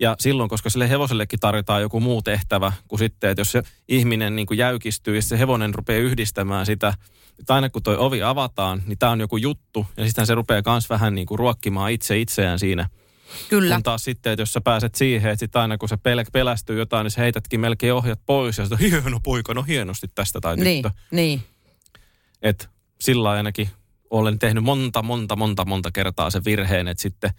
[0.00, 4.36] Ja silloin, koska sille hevosellekin tarjotaan joku muu tehtävä kuin sitten, että jos se ihminen
[4.36, 6.94] niin kuin jäykistyy ja se hevonen rupeaa yhdistämään sitä,
[7.38, 9.86] että aina kun toi ovi avataan, niin tämä on joku juttu.
[9.96, 12.88] Ja sitten se rupeaa myös vähän niin kuin ruokkimaan itse itseään siinä.
[13.48, 13.74] Kyllä.
[13.74, 16.78] Kun taas sitten, että jos sä pääset siihen, että sitten aina kun se pel- pelästyy
[16.78, 18.58] jotain, niin sä heitätkin melkein ohjat pois.
[18.58, 20.64] Ja sitten hieno poika, no hienosti tästä tai tyttö.
[20.70, 21.42] Niin, niin.
[22.44, 22.68] Että
[23.00, 23.68] sillä ainakin
[24.10, 27.30] olen tehnyt monta, monta, monta, monta kertaa sen virheen, että sitten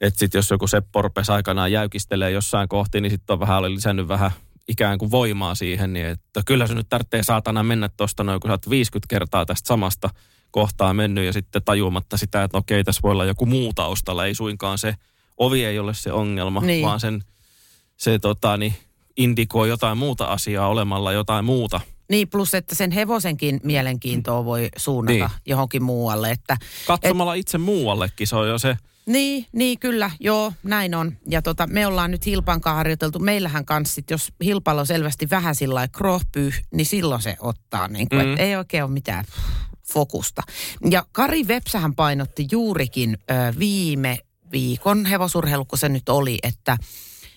[0.00, 3.74] että sit jos joku Seppo rupesi aikanaan jäykistelee jossain kohti, niin sitten on vähän oli
[3.74, 4.30] lisännyt vähän
[4.68, 8.48] ikään kuin voimaa siihen, niin että kyllä se nyt tarvitsee saatana mennä tuosta noin, kun
[8.48, 10.10] sä oot 50 kertaa tästä samasta
[10.50, 14.34] kohtaa mennyt ja sitten tajuamatta sitä, että okei, tässä voi olla joku muu taustalla, ei
[14.34, 14.94] suinkaan se,
[15.36, 16.86] ovi ei ole se ongelma, Niin.
[16.86, 17.22] vaan sen,
[17.96, 18.74] se tota, niin,
[19.16, 21.80] indikoi jotain muuta asiaa olemalla jotain muuta.
[22.10, 25.28] Niin, plus että sen hevosenkin mielenkiintoa voi suunnata Niin.
[25.46, 26.30] johonkin muualle.
[26.30, 31.16] Että, Katsomalla itse muuallekin, se on jo se, niin, niin, kyllä, joo, näin on.
[31.28, 33.18] Ja tota, me ollaan nyt Hilpan kanssa harjoiteltu.
[33.18, 37.88] Meillähän kanssa, sit, jos Hilpalla on selvästi vähän sillä lailla krohpyy, niin silloin se ottaa.
[37.88, 38.28] Niin kuin, Mm.
[38.28, 38.38] mm.
[38.38, 39.24] ei oikein ole mitään
[39.92, 40.42] fokusta.
[40.90, 44.18] Ja Kari Vepsähän painotti juurikin ö, viime
[44.52, 46.76] viikon hevosurheilu, kun se nyt oli, että,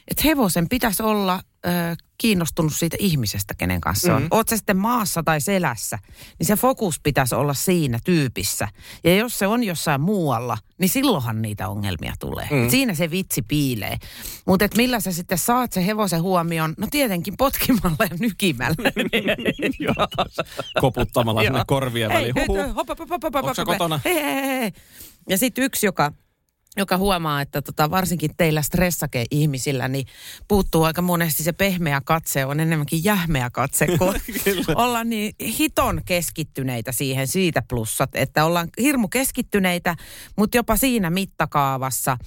[0.08, 1.70] että hevosen pitäisi olla ö,
[2.18, 4.22] kiinnostunut siitä ihmisestä, kenen kanssa on.
[4.22, 4.28] Mm.
[4.32, 6.00] Oot se sitten maassa tai selässä,
[6.40, 8.68] niin se fokus pitäisi olla siinä tyypissä.
[9.04, 12.48] Ja jos se on jossain muualla, niin silloinhan niitä ongelmia tulee.
[12.52, 12.58] Mm.
[12.58, 12.70] Mm.
[12.70, 13.98] Siinä se vitsi piilee.
[14.48, 16.74] Mutta millä sä sitten saat se hevosen huomioon?
[16.78, 18.92] No tietenkin potkimalla ja nykimällä.
[19.80, 20.08] Joo,
[20.82, 22.34] koputtamalla sinne korvien väliin.
[22.40, 22.74] Onko
[23.66, 24.00] kotona?
[24.06, 24.72] Hei, hei, hei, hei.
[25.30, 26.12] Ja sitten yksi, joka,
[26.78, 30.08] joka huomaa, että tota, varsinkin teillä stressake-ihmisillä, niin
[30.48, 34.16] puuttuu aika monesti se pehmeä katse, on enemmänkin jähmeä katse, kun
[34.76, 39.96] ollaan niin hiton keskittyneitä siihen siitä plussat, että ollaan hirmu keskittyneitä,
[40.38, 42.18] mutta jopa siinä mittakaavassa,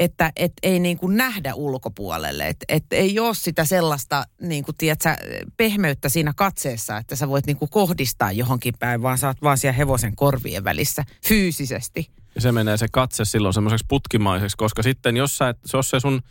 [0.00, 2.48] että et ei niin kuin nähdä ulkopuolelle.
[2.48, 5.16] Että et ei ole sitä sellaista niin kuin, tiedätkö,
[5.56, 9.58] pehmeyttä siinä katseessa, että sä voit niin kuin kohdistaa johonkin päin, vaan sä oot vaan
[9.58, 12.19] siellä hevosen korvien välissä fyysisesti.
[12.40, 16.22] Se menee se katse silloin semmoiseksi putkimaiseksi, koska sitten jos, sä et, jos se sun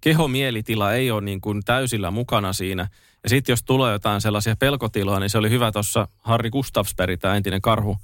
[0.00, 2.88] kehomielitila ei ole niin kuin täysillä mukana siinä,
[3.22, 7.36] ja sitten jos tulee jotain sellaisia pelkotiloja, niin se oli hyvä tuossa Harri Gustafsberg, tämä
[7.36, 7.96] entinen karhu,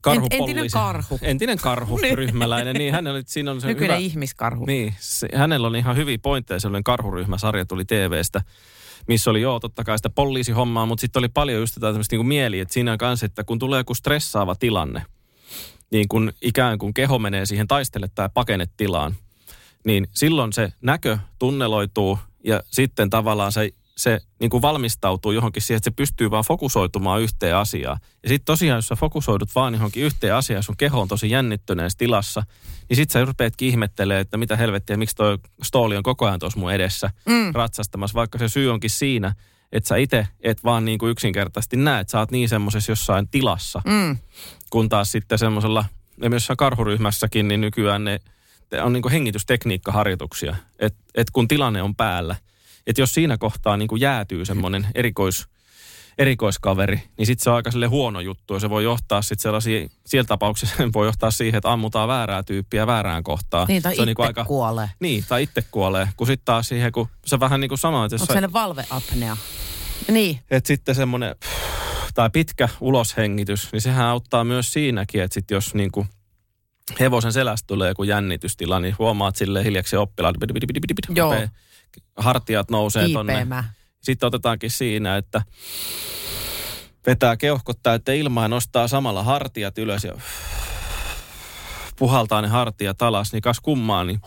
[0.00, 1.18] karhu entinen karhu.
[1.22, 4.66] Entinen karhu, ryhmäläinen, niin hänellä oli, siinä on se Nykyinen hyvä, ihmiskarhu.
[4.66, 8.42] niin, se, hänellä on ihan hyviä pointteja, sellainen karhuryhmäsarja tuli TVstä,
[9.08, 12.26] missä oli joo totta kai sitä poliisihommaa, mutta sitten oli paljon just tätä tämmöistä niin
[12.26, 15.02] mieli, että siinä on kanssa, että kun tulee joku stressaava tilanne,
[15.92, 19.16] niin kun ikään kuin keho menee siihen taistele tai pakenetilaan,
[19.84, 25.76] niin silloin se näkö tunneloituu ja sitten tavallaan se, se niin kuin valmistautuu johonkin siihen,
[25.76, 28.00] että se pystyy vaan fokusoitumaan yhteen asiaan.
[28.22, 31.98] Ja sitten tosiaan, jos sä fokusoidut vaan johonkin yhteen asiaan, sun keho on tosi jännittyneessä
[31.98, 32.42] tilassa,
[32.88, 36.60] niin sitten sä rupeatkin ihmettelee, että mitä helvettiä, miksi toi stooli on koko ajan tuossa
[36.60, 37.54] mun edessä mm.
[37.54, 39.34] ratsastamassa, vaikka se syy onkin siinä,
[39.72, 43.28] että sä itse et vaan niin kuin yksinkertaisesti näe, että sä oot niin semmoisessa jossain
[43.28, 44.18] tilassa, Mm.
[44.70, 45.84] kun taas sitten semmoisella,
[46.20, 48.20] esimerkiksi karhuryhmässäkin, niin nykyään ne
[48.82, 52.36] on niin kuin hengitystekniikkaharjoituksia, että et kun tilanne on päällä,
[52.86, 55.46] että jos siinä kohtaa niin kuin jäätyy semmoinen erikois,
[56.18, 59.88] erikoiskaveri, niin sitten se on aika sille huono juttu ja se voi johtaa sitten sellaisia,
[60.06, 63.66] siellä tapauksessa se voi johtaa siihen, että ammutaan väärää tyyppiä väärään kohtaan.
[63.68, 64.90] Niin, tai se on niinku kuolee.
[65.00, 67.78] Niin, tai itse kuolee, kun sitten taas siihen, kun se vähän niin kuin
[68.12, 69.36] jos Onko se valveapnea?
[70.10, 70.40] Niin.
[70.50, 71.34] että sitten semmoinen,
[72.14, 76.06] tai pitkä uloshengitys, niin sehän auttaa myös siinäkin, että sitten jos niinku
[77.00, 80.34] hevosen selästä tulee joku jännitystila, niin huomaat sille hiljaksi oppilaan,
[81.14, 81.32] Joo.
[81.32, 81.48] rupeaa-
[82.16, 83.46] hartiat nousee tonne.
[84.02, 85.42] Sitten otetaankin siinä, että
[87.06, 90.14] vetää keuhkot täyteen ilmaa ja nostaa samalla hartiat ylös ja
[91.96, 94.20] puhaltaa ne hartiat alas, niin kas kummaa, niin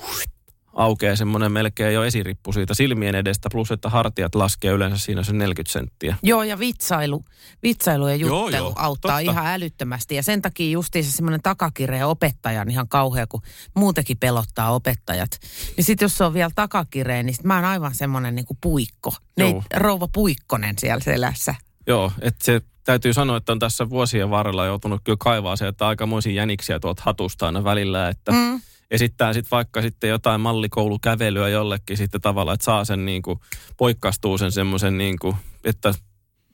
[0.75, 5.33] aukeaa semmoinen melkein jo esirippu siitä silmien edestä, plus että hartiat laskee yleensä siinä se
[5.33, 6.15] 40 senttiä.
[6.23, 7.25] Joo, ja vitsailu,
[7.63, 9.31] vitsailu ja Joo, juttelu joo, auttaa totta.
[9.31, 10.15] ihan älyttömästi.
[10.15, 13.41] Ja sen takia justiinsa semmoinen takakireä opettaja on ihan kauhea, kun
[13.75, 15.29] muutenkin pelottaa opettajat.
[15.77, 19.13] Niin sitten jos se on vielä takakireä, niin sit mä oon aivan semmoinen niinku puikko.
[19.37, 19.49] Joo.
[19.51, 21.55] Neit, rouva puikkonen siellä selässä.
[21.87, 25.87] Joo, että se täytyy sanoa, että on tässä vuosien varrella joutunut kyllä kaivaa se, että
[25.87, 28.61] aikamoisia jäniksiä tuolta hatusta aina välillä, että Mm.
[28.91, 33.39] Esittää sitten vaikka sitten jotain mallikoulukävelyä jollekin sitten tavallaan, että saa sen niin kuin,
[33.77, 35.93] poikkastuu sen semmoisen niin kuin, että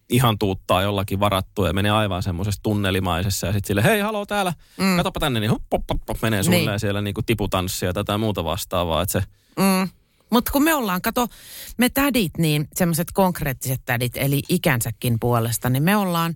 [0.10, 4.54] ihan tuuttaa jollakin varattua ja menee aivan semmoisessa tunnelimaisessa ja sitten sille, hei haloo täällä,
[4.78, 4.96] mm.
[4.96, 6.80] katsopa tänne, niin hop, hop, hop, hop, menee suunnilleen Niin.
[6.80, 9.24] siellä niin kuin tiputanssia ja tätä muuta vastaavaa, että se,
[9.58, 9.90] Mm.
[10.30, 11.28] Mutta kun me ollaan, kato,
[11.78, 16.34] me tädit, niin semmoiset konkreettiset tädit, eli ikänsäkin puolesta, niin me ollaan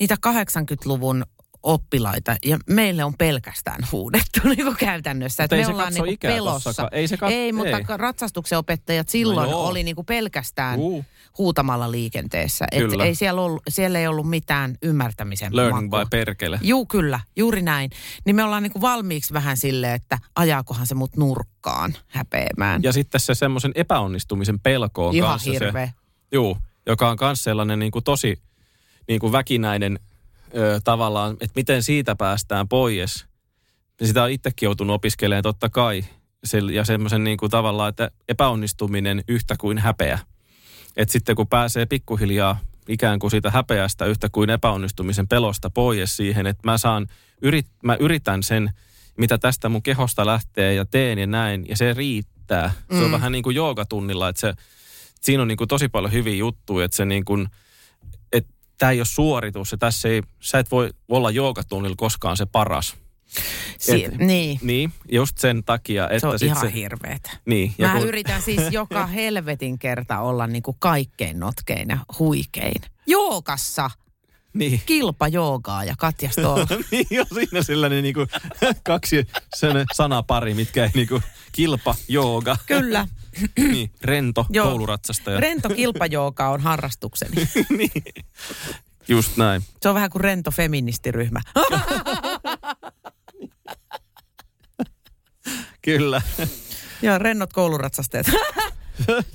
[0.00, 1.24] niitä 80-luvun
[1.62, 5.42] oppilaita ja meille on pelkästään huudettu niin kuin käytännössä.
[5.42, 6.88] Mutta Et ei me se ollaan niin pelossa.
[6.92, 7.84] Ei se kat- ei, mutta ei.
[7.96, 9.66] ratsastuksen opettajat silloin No joo.
[9.66, 11.04] oli niin kuin pelkästään Uu.
[11.38, 12.66] huutamalla liikenteessä.
[12.72, 13.04] Et Kyllä.
[13.04, 16.04] ei siellä, ollut, siellä ei ollut mitään ymmärtämisen learning makua.
[16.04, 16.58] by perkele.
[16.62, 17.90] Juu, kyllä, juuri näin.
[18.24, 22.82] Niin me ollaan niin kuin valmiiksi vähän silleen, että ajaakohan se mut nurkkaan häpeämään.
[22.82, 25.86] Ja sitten se semmoisen epäonnistumisen pelko on Ihan kanssa hirveä.
[25.86, 25.92] se,
[26.32, 28.38] juu, joka on myös sellainen niin kuin tosi
[29.08, 29.98] niin kuin väkinäinen
[30.56, 33.26] ö, tavallaan, että miten siitä päästään pois.
[34.00, 36.04] Ja sitä on itsekin joutunut opiskelemaan totta kai.
[36.44, 40.18] Se, ja semmoisen niin kuin tavallaan, että epäonnistuminen yhtä kuin häpeä.
[40.96, 42.58] Että sitten kun pääsee pikkuhiljaa
[42.88, 47.06] ikään kuin siitä häpeästä yhtä kuin epäonnistumisen pelosta pois siihen, että mä saan,
[47.42, 48.70] yrit, mä yritän sen,
[49.18, 52.72] mitä tästä mun kehosta lähtee ja teen ja näin, ja se riittää.
[52.90, 53.12] Se on Mm.
[53.12, 54.54] vähän niin kuin joogatunnilla, että se,
[55.20, 57.48] siinä on niin kuin tosi paljon hyviä juttuja, että se niin kuin,
[58.78, 62.96] tämä ei ole suoritus, ja tässä ei, sä et voi olla joogatunnilla koskaan se paras.
[63.78, 67.30] Si- Et- niin, Niin, just sen takia, että se on sit ihan se, hirveetä.
[67.46, 72.82] niin, ja Mä kun- yritän siis joka helvetin kerta olla niinku kaikkein notkein ja huikein.
[73.06, 73.90] Jookassa
[74.52, 74.82] niin.
[74.86, 76.66] kilpa joogaa ja Katja Stoll.
[76.90, 78.28] niin on siinä sellainen niin kuin,
[78.84, 79.26] kaksi
[79.94, 83.08] sanapari, mitkä ei niin kuin, kilpa, jooga, Kyllä.
[83.72, 84.66] niin, rento, Joo.
[84.66, 85.40] kouluratsastaja.
[85.40, 87.48] Rento kilpajooga on harrastukseni.
[87.78, 88.02] niin.
[89.08, 89.62] Just näin.
[89.82, 91.40] Se on vähän kuin rento feministiryhmä.
[95.82, 96.22] Kyllä.
[97.02, 98.26] Joo, rennot kouluratsastajat.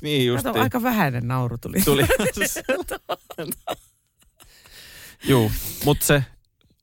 [0.01, 0.43] niin just.
[0.43, 1.81] Kato, aika vähäinen nauru tuli.
[1.81, 2.07] Tuli.
[5.23, 5.51] Juu,
[5.85, 6.23] mutta se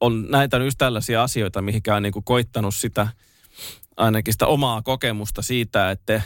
[0.00, 3.08] on näitä on just tällaisia asioita, mihinkä on niinku koittanut sitä
[3.96, 6.22] ainakin sitä omaa kokemusta siitä, että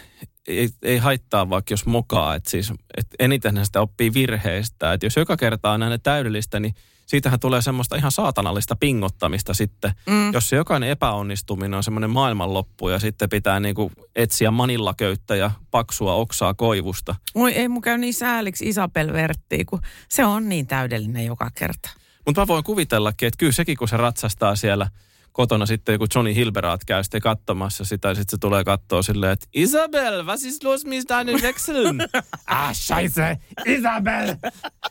[0.48, 2.34] ei, ei haittaa vaikka jos mokaa.
[2.34, 4.92] Että siis, et eniten sitä oppii virheistä.
[4.92, 6.74] Että jos joka kerta on näin täydellistä, niin
[7.06, 9.92] siitähän tulee semmoista ihan saatanallista pingottamista sitten.
[10.06, 10.32] Mm.
[10.32, 16.14] Jos se jokainen epäonnistuminen on semmoinen maailmanloppu ja sitten pitää niinku etsiä manillaköyttä ja paksua
[16.14, 17.14] oksaa koivusta.
[17.34, 21.90] Oi, ei mun käy niin sääliksi Isabel Verttiin, kun se on niin täydellinen joka kerta.
[22.26, 24.88] Mutta mä voin kuvitellakin, että kyllä sekin, kun se ratsastaa siellä
[25.32, 29.32] kotona sitten joku Johnny Hilberaat käy sitten katsomassa sitä, ja sitten se tulee katsoa silleen,
[29.32, 32.00] että Isabel, was ist los mit deinen Wechseln?
[32.46, 34.36] ah, scheiße, Isabel,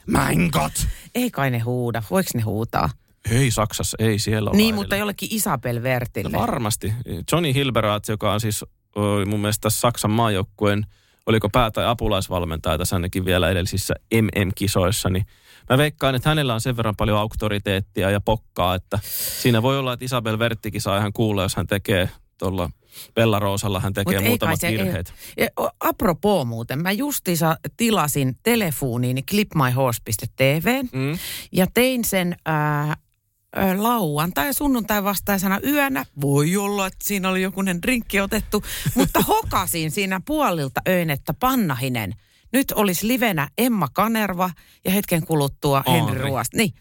[0.07, 0.75] mein Gott.
[1.15, 2.03] Ei kai ne huuda.
[2.11, 2.89] Voiko ne huutaa?
[3.31, 6.37] Ei Saksassa, ei siellä ole Niin, mutta jollekin Isabel Vertille.
[6.37, 6.93] Varmasti.
[7.31, 8.65] Johnny Hilberaat, joka on siis
[9.25, 10.85] mun mielestä Saksan maajoukkueen,
[11.25, 15.25] oliko pää- tai apulaisvalmentaja tässä ainakin vielä edellisissä MM-kisoissa, niin
[15.69, 18.99] mä veikkaan, että hänellä on sen verran paljon auktoriteettia ja pokkaa, että
[19.41, 22.69] siinä voi olla, että Isabel Verttikin saa ihan kuulla, jos hän tekee tuolla
[23.13, 25.13] Bella Roosalla hän tekee Mut ei muutamat se- virheet.
[25.37, 31.17] Ja, o- apropos muuten, mä justiinsa tilasin telefoniini clipmyhorse.tv Mm.
[31.51, 32.97] ja tein sen ää,
[33.55, 36.05] ää, lauantai ja sunnuntai vastaisena yönä.
[36.21, 38.63] Voi olla, että siinä oli jokunen drinkki otettu,
[38.95, 42.13] mutta hokasin siinä puolilta öin, että Pannahinen.
[42.53, 44.49] Nyt olisi livenä Emma Kanerva
[44.85, 46.29] ja hetken kuluttua Henri Henri.
[46.29, 46.53] Ruost.
[46.53, 46.73] Niin,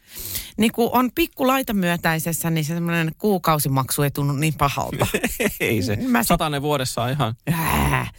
[0.58, 5.06] niin kun on pikku myötäisessä, niin se semmoinen kuukausimaksu ei tunnu niin pahalta.
[5.60, 5.96] Ei se.
[5.96, 7.34] Mä sit- Satanen vuodessa on ihan...
[7.52, 8.10] Ää.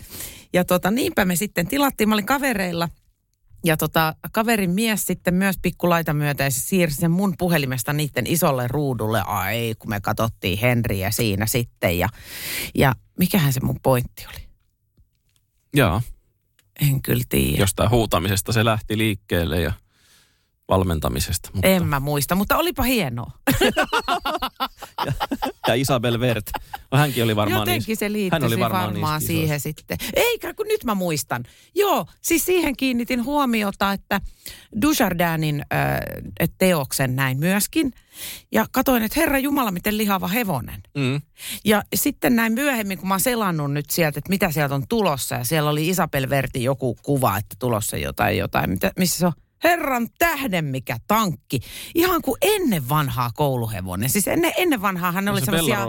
[0.54, 2.90] Ja tota, niinpä me sitten tilattiin, mä olin kavereilla.
[3.66, 8.68] Ja tota, kaverin mies sitten myös pikkulaita myötä se siirsi sen mun puhelimesta niiden isolle
[8.68, 9.22] ruudulle.
[9.22, 12.00] Ai, kun me katsottiin Henriä siinä sitten.
[12.00, 12.10] Ja,
[12.76, 14.48] ja mikähän se mun pointti oli?
[15.76, 16.02] Jaa,
[16.90, 17.58] En kyllä tiedä.
[17.60, 19.74] jostain huutamisesta se lähti liikkeelle ja
[20.74, 21.50] valmentamisesta.
[21.54, 23.32] Mutta, En mä muista, mutta olipa hienoa.
[25.68, 26.46] Ja Isabel Vert.
[26.92, 29.98] No, hänkin oli varmaan Jotenkin niissä- se liittyisi hän oli varmaan, varmaan siihen sitten.
[30.14, 31.44] Eikä, kun nyt mä muistan.
[31.76, 34.22] Joo, siis siihen kiinnitin huomiota, että
[34.82, 37.94] Dujardinin äh, teoksen näin myöskin.
[38.52, 40.82] Ja katoin, että herra Jumala, miten lihava hevonen.
[40.98, 41.22] Mm.
[41.66, 45.36] Ja sitten näin myöhemmin, kun mä oon selannut nyt sieltä, että mitä sieltä on tulossa.
[45.36, 48.70] Ja siellä oli Isabel Verti joku kuva, että tulossa jotain, jotain.
[48.70, 49.34] Mitä, missä se on?
[49.64, 51.60] Herran tähden mikä tankki.
[51.96, 54.10] Ihan kuin ennen vanhaa kouluhevonen.
[54.10, 55.88] Siis ennen, ennen vanhaa hän oli se semmoisia...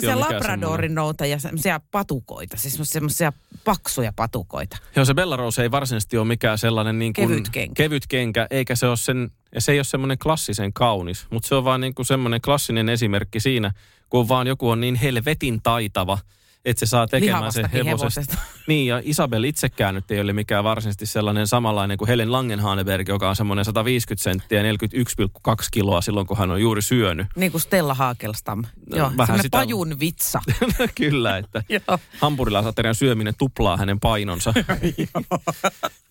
[0.00, 3.32] Mikään Labradorin nouta ja semmoisia patukoita, siis semmoisia
[3.64, 4.76] paksuja patukoita.
[4.96, 7.74] Joo, se Bellarose ei varsinaisesti ole mikään sellainen niin kuin Kevyt kenkä.
[7.74, 11.64] kevyt kenkä, eikä se ole sen, se ei ole semmoinen klassisen kaunis, mutta se on
[11.64, 13.72] vaan niin kuin semmoinen klassinen esimerkki siinä,
[14.10, 16.18] kun vaan joku on niin helvetin taitava,
[16.64, 18.36] että se saa tekemään sen hevosesta.
[18.66, 23.28] Niin, ja Isabel itsekään nyt ei ole mikään varsinaisesti sellainen samanlainen kuin Helen Langenhaneberg, joka
[23.28, 27.26] on semmoinen 150 senttiä ja 41,2 kiloa silloin, kun hän on juuri syönyt.
[27.36, 28.62] Niin kuin Stella Haakelstam.
[28.90, 30.40] No, Joo, vähän sitä- pajun vitsa.
[30.94, 31.62] Kyllä, että
[32.20, 34.54] hampurilaisaterian syöminen tuplaa hänen painonsa.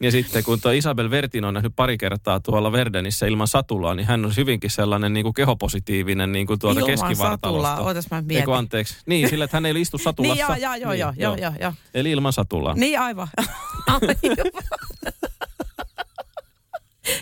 [0.02, 4.08] ja sitten kun tuo Isabel Vertin on nähnyt pari kertaa tuolla Verdenissä ilman satulaa, niin
[4.08, 7.68] hän on hyvinkin sellainen niin kuin kehopositiivinen niin kuin tuolta Ilman keskivartalosta.
[7.68, 8.54] satulaa, ootas mä mietin.
[8.54, 8.96] anteeksi?
[9.06, 10.78] Niin, sillä että hän ei istu Niin, satulassa.
[10.78, 11.74] joo, joo, joo, joo, joo, joo, joo.
[11.94, 12.74] Eli ilman satulaa.
[12.74, 13.28] Niin aivan.
[13.88, 14.16] Aivan.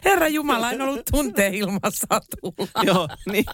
[0.05, 2.83] Herra Jumala, en ollut tuntee ilman satulaa.
[2.83, 3.45] Joo, niin.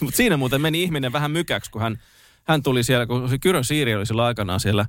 [0.00, 2.02] Mutta siinä muuten meni ihminen vähän mykäksi, kun hän,
[2.44, 4.86] hän tuli siellä, kun se Kyrön Siiri oli silloin aikanaan siellä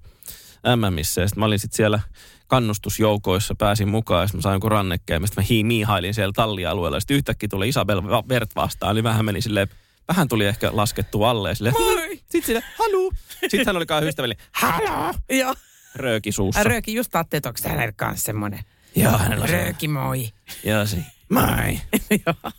[0.75, 1.21] MMissä.
[1.21, 1.99] Ja sitten mä olin sitten siellä
[2.47, 5.27] kannustusjoukoissa, pääsin mukaan ja sitten mä sain jonkun rannekkeen.
[5.27, 6.99] Sitten mä hii, miihailin siellä tallialueella.
[6.99, 9.67] Sitten yhtäkkiä tuli Isabel Vert vastaan, niin vähän meni silleen,
[10.07, 11.55] vähän tuli ehkä laskettu alle.
[11.55, 12.08] Silleen, Moi!
[12.31, 13.11] Sitten sille, halu.
[13.41, 15.13] Sitten hän oli kai ystävällinen, halo.
[15.29, 15.55] Joo.
[15.95, 16.63] Rööki suussa.
[16.63, 18.59] Rööki just ajattelin, että onko hänellä kanssa semmoinen.
[18.95, 20.29] Joo, hänellä on Rööki moi.
[20.63, 20.97] Joo, se.
[21.29, 21.79] Mai.
[22.25, 22.51] Joo.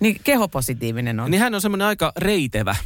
[0.00, 1.30] niin kehopositiivinen on.
[1.30, 2.76] Niin hän on semmoinen aika reitevä.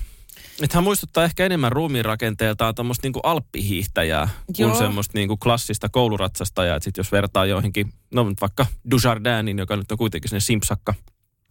[0.63, 4.79] Että hän muistuttaa ehkä enemmän ruumiin rakenteeltaan tuommoista niinku alppihiihtäjää kuin Joo.
[4.79, 6.77] semmoista niinku klassista kouluratsastajaa.
[6.77, 10.95] Et sit jos vertaa joihinkin, no nyt vaikka Dujardinin, joka nyt on kuitenkin sinne simpsakka.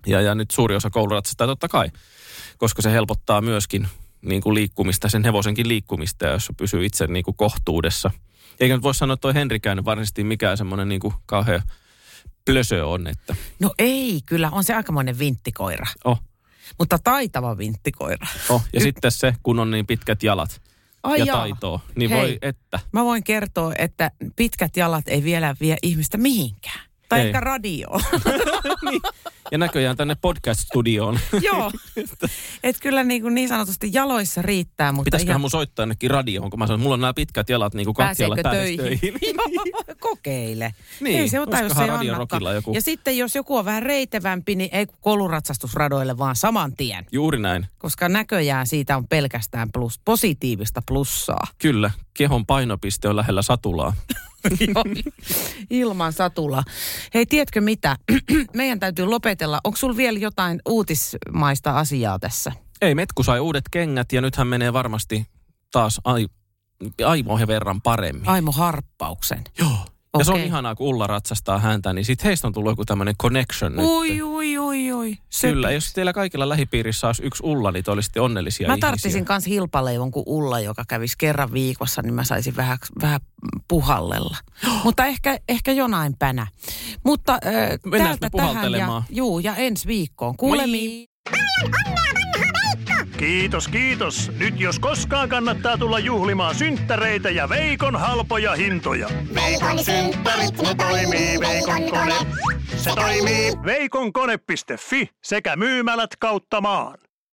[0.07, 1.91] Ja, ja nyt suuri osa kouluratsastajia totta kai,
[2.59, 3.87] koska se helpottaa myöskin
[4.21, 8.11] niin kuin liikkumista, sen hevosenkin liikkumista, jos se pysyy itse niin kuin kohtuudessa.
[8.59, 11.61] Eikä nyt voi sanoa, että toi Henrikään varsinaisesti mikään semmoinen niin kuin kauhean
[12.45, 15.85] plösö on, että No ei, kyllä on se aikamoinen vinttikoira.
[16.03, 16.21] oh,
[16.79, 18.27] Mutta taitava vinttikoira.
[18.49, 18.63] oh.
[18.73, 20.61] Ja sitten se, kun on niin pitkät jalat
[21.03, 21.37] Ai ja jaa.
[21.37, 22.19] taitoa, niin Hei.
[22.19, 22.79] voi että.
[22.91, 26.88] Mä voin kertoa, että pitkät jalat ei vielä vie ihmistä mihinkään.
[27.09, 27.25] Tai Ei.
[27.25, 28.01] ehkä radioon.
[29.51, 31.19] Ja näköjään tänne podcast-studioon.
[31.41, 31.71] Joo.
[32.63, 36.59] että kyllä niin, kuin niin sanotusti jaloissa riittää, mutta Pitäisiköhän mun soittaa jonnekin radioon, kun
[36.59, 38.77] mä sanon, että mulla on nämä pitkät jalat niin kuin kattialla töihin?
[38.77, 39.13] töihin.
[39.65, 40.73] Joo, kokeile.
[40.99, 42.07] Niin, ei se ota, jos ei
[42.53, 47.05] joku- Ja sitten jos joku on vähän reitevämpi, niin ei kouluratsastusradoille, vaan saman tien.
[47.11, 47.67] Juuri näin.
[47.77, 51.47] Koska näköjään siitä on pelkästään plus, positiivista plussaa.
[51.57, 53.93] Kyllä, kehon painopiste on lähellä satulaa.
[54.59, 54.83] Joo,
[55.69, 56.63] ilman satula.
[57.13, 57.95] Hei, tiedätkö mitä?
[58.53, 59.59] Meidän täytyy lopetella.
[59.63, 62.51] Onko sulla vielä jotain uutismaista asiaa tässä?
[62.81, 65.25] Ei, Metku sai uudet kengät ja nythän menee varmasti
[65.71, 66.27] taas ai,
[67.05, 68.29] aimoihin verran paremmin.
[68.29, 69.43] Aimo Harppauksen.
[69.59, 69.85] Joo.
[70.17, 73.15] Ja se on ihanaa, kun Ulla ratsastaa häntä, niin sit heistä on tullut joku tämmöinen
[73.17, 73.85] connection nyt.
[73.85, 75.17] Oi, oi, oi, oi.
[75.41, 79.45] Kyllä, jos teillä kaikilla lähipiirissä olisi yksi Ulla, niin te olisitte onnellisia Mä tarttisin kans
[79.45, 83.19] hilpaleivon kuin Ulla, joka kävisi kerran viikossa, niin mä saisin vähän, vähän
[83.67, 84.37] puhallella.
[84.83, 86.47] Mutta ehkä, ehkä jonain pänä.
[87.05, 87.39] Mutta äh,
[87.85, 90.37] Mennäänkö me täältä tähän ja, juu, ja ensi viikkoon.
[90.37, 91.05] Kuulemiin.
[93.19, 94.31] Kiitos, kiitos.
[94.37, 99.09] Nyt jos koskaan kannattaa tulla juhlimaan synttäreitä ja Veikon halpoja hintoja.
[99.35, 102.15] Veikon synttärit, ne toimii, Veikon kone.
[102.75, 106.97] Se toimii veikonkone.fi sekä myymälät kautta maan.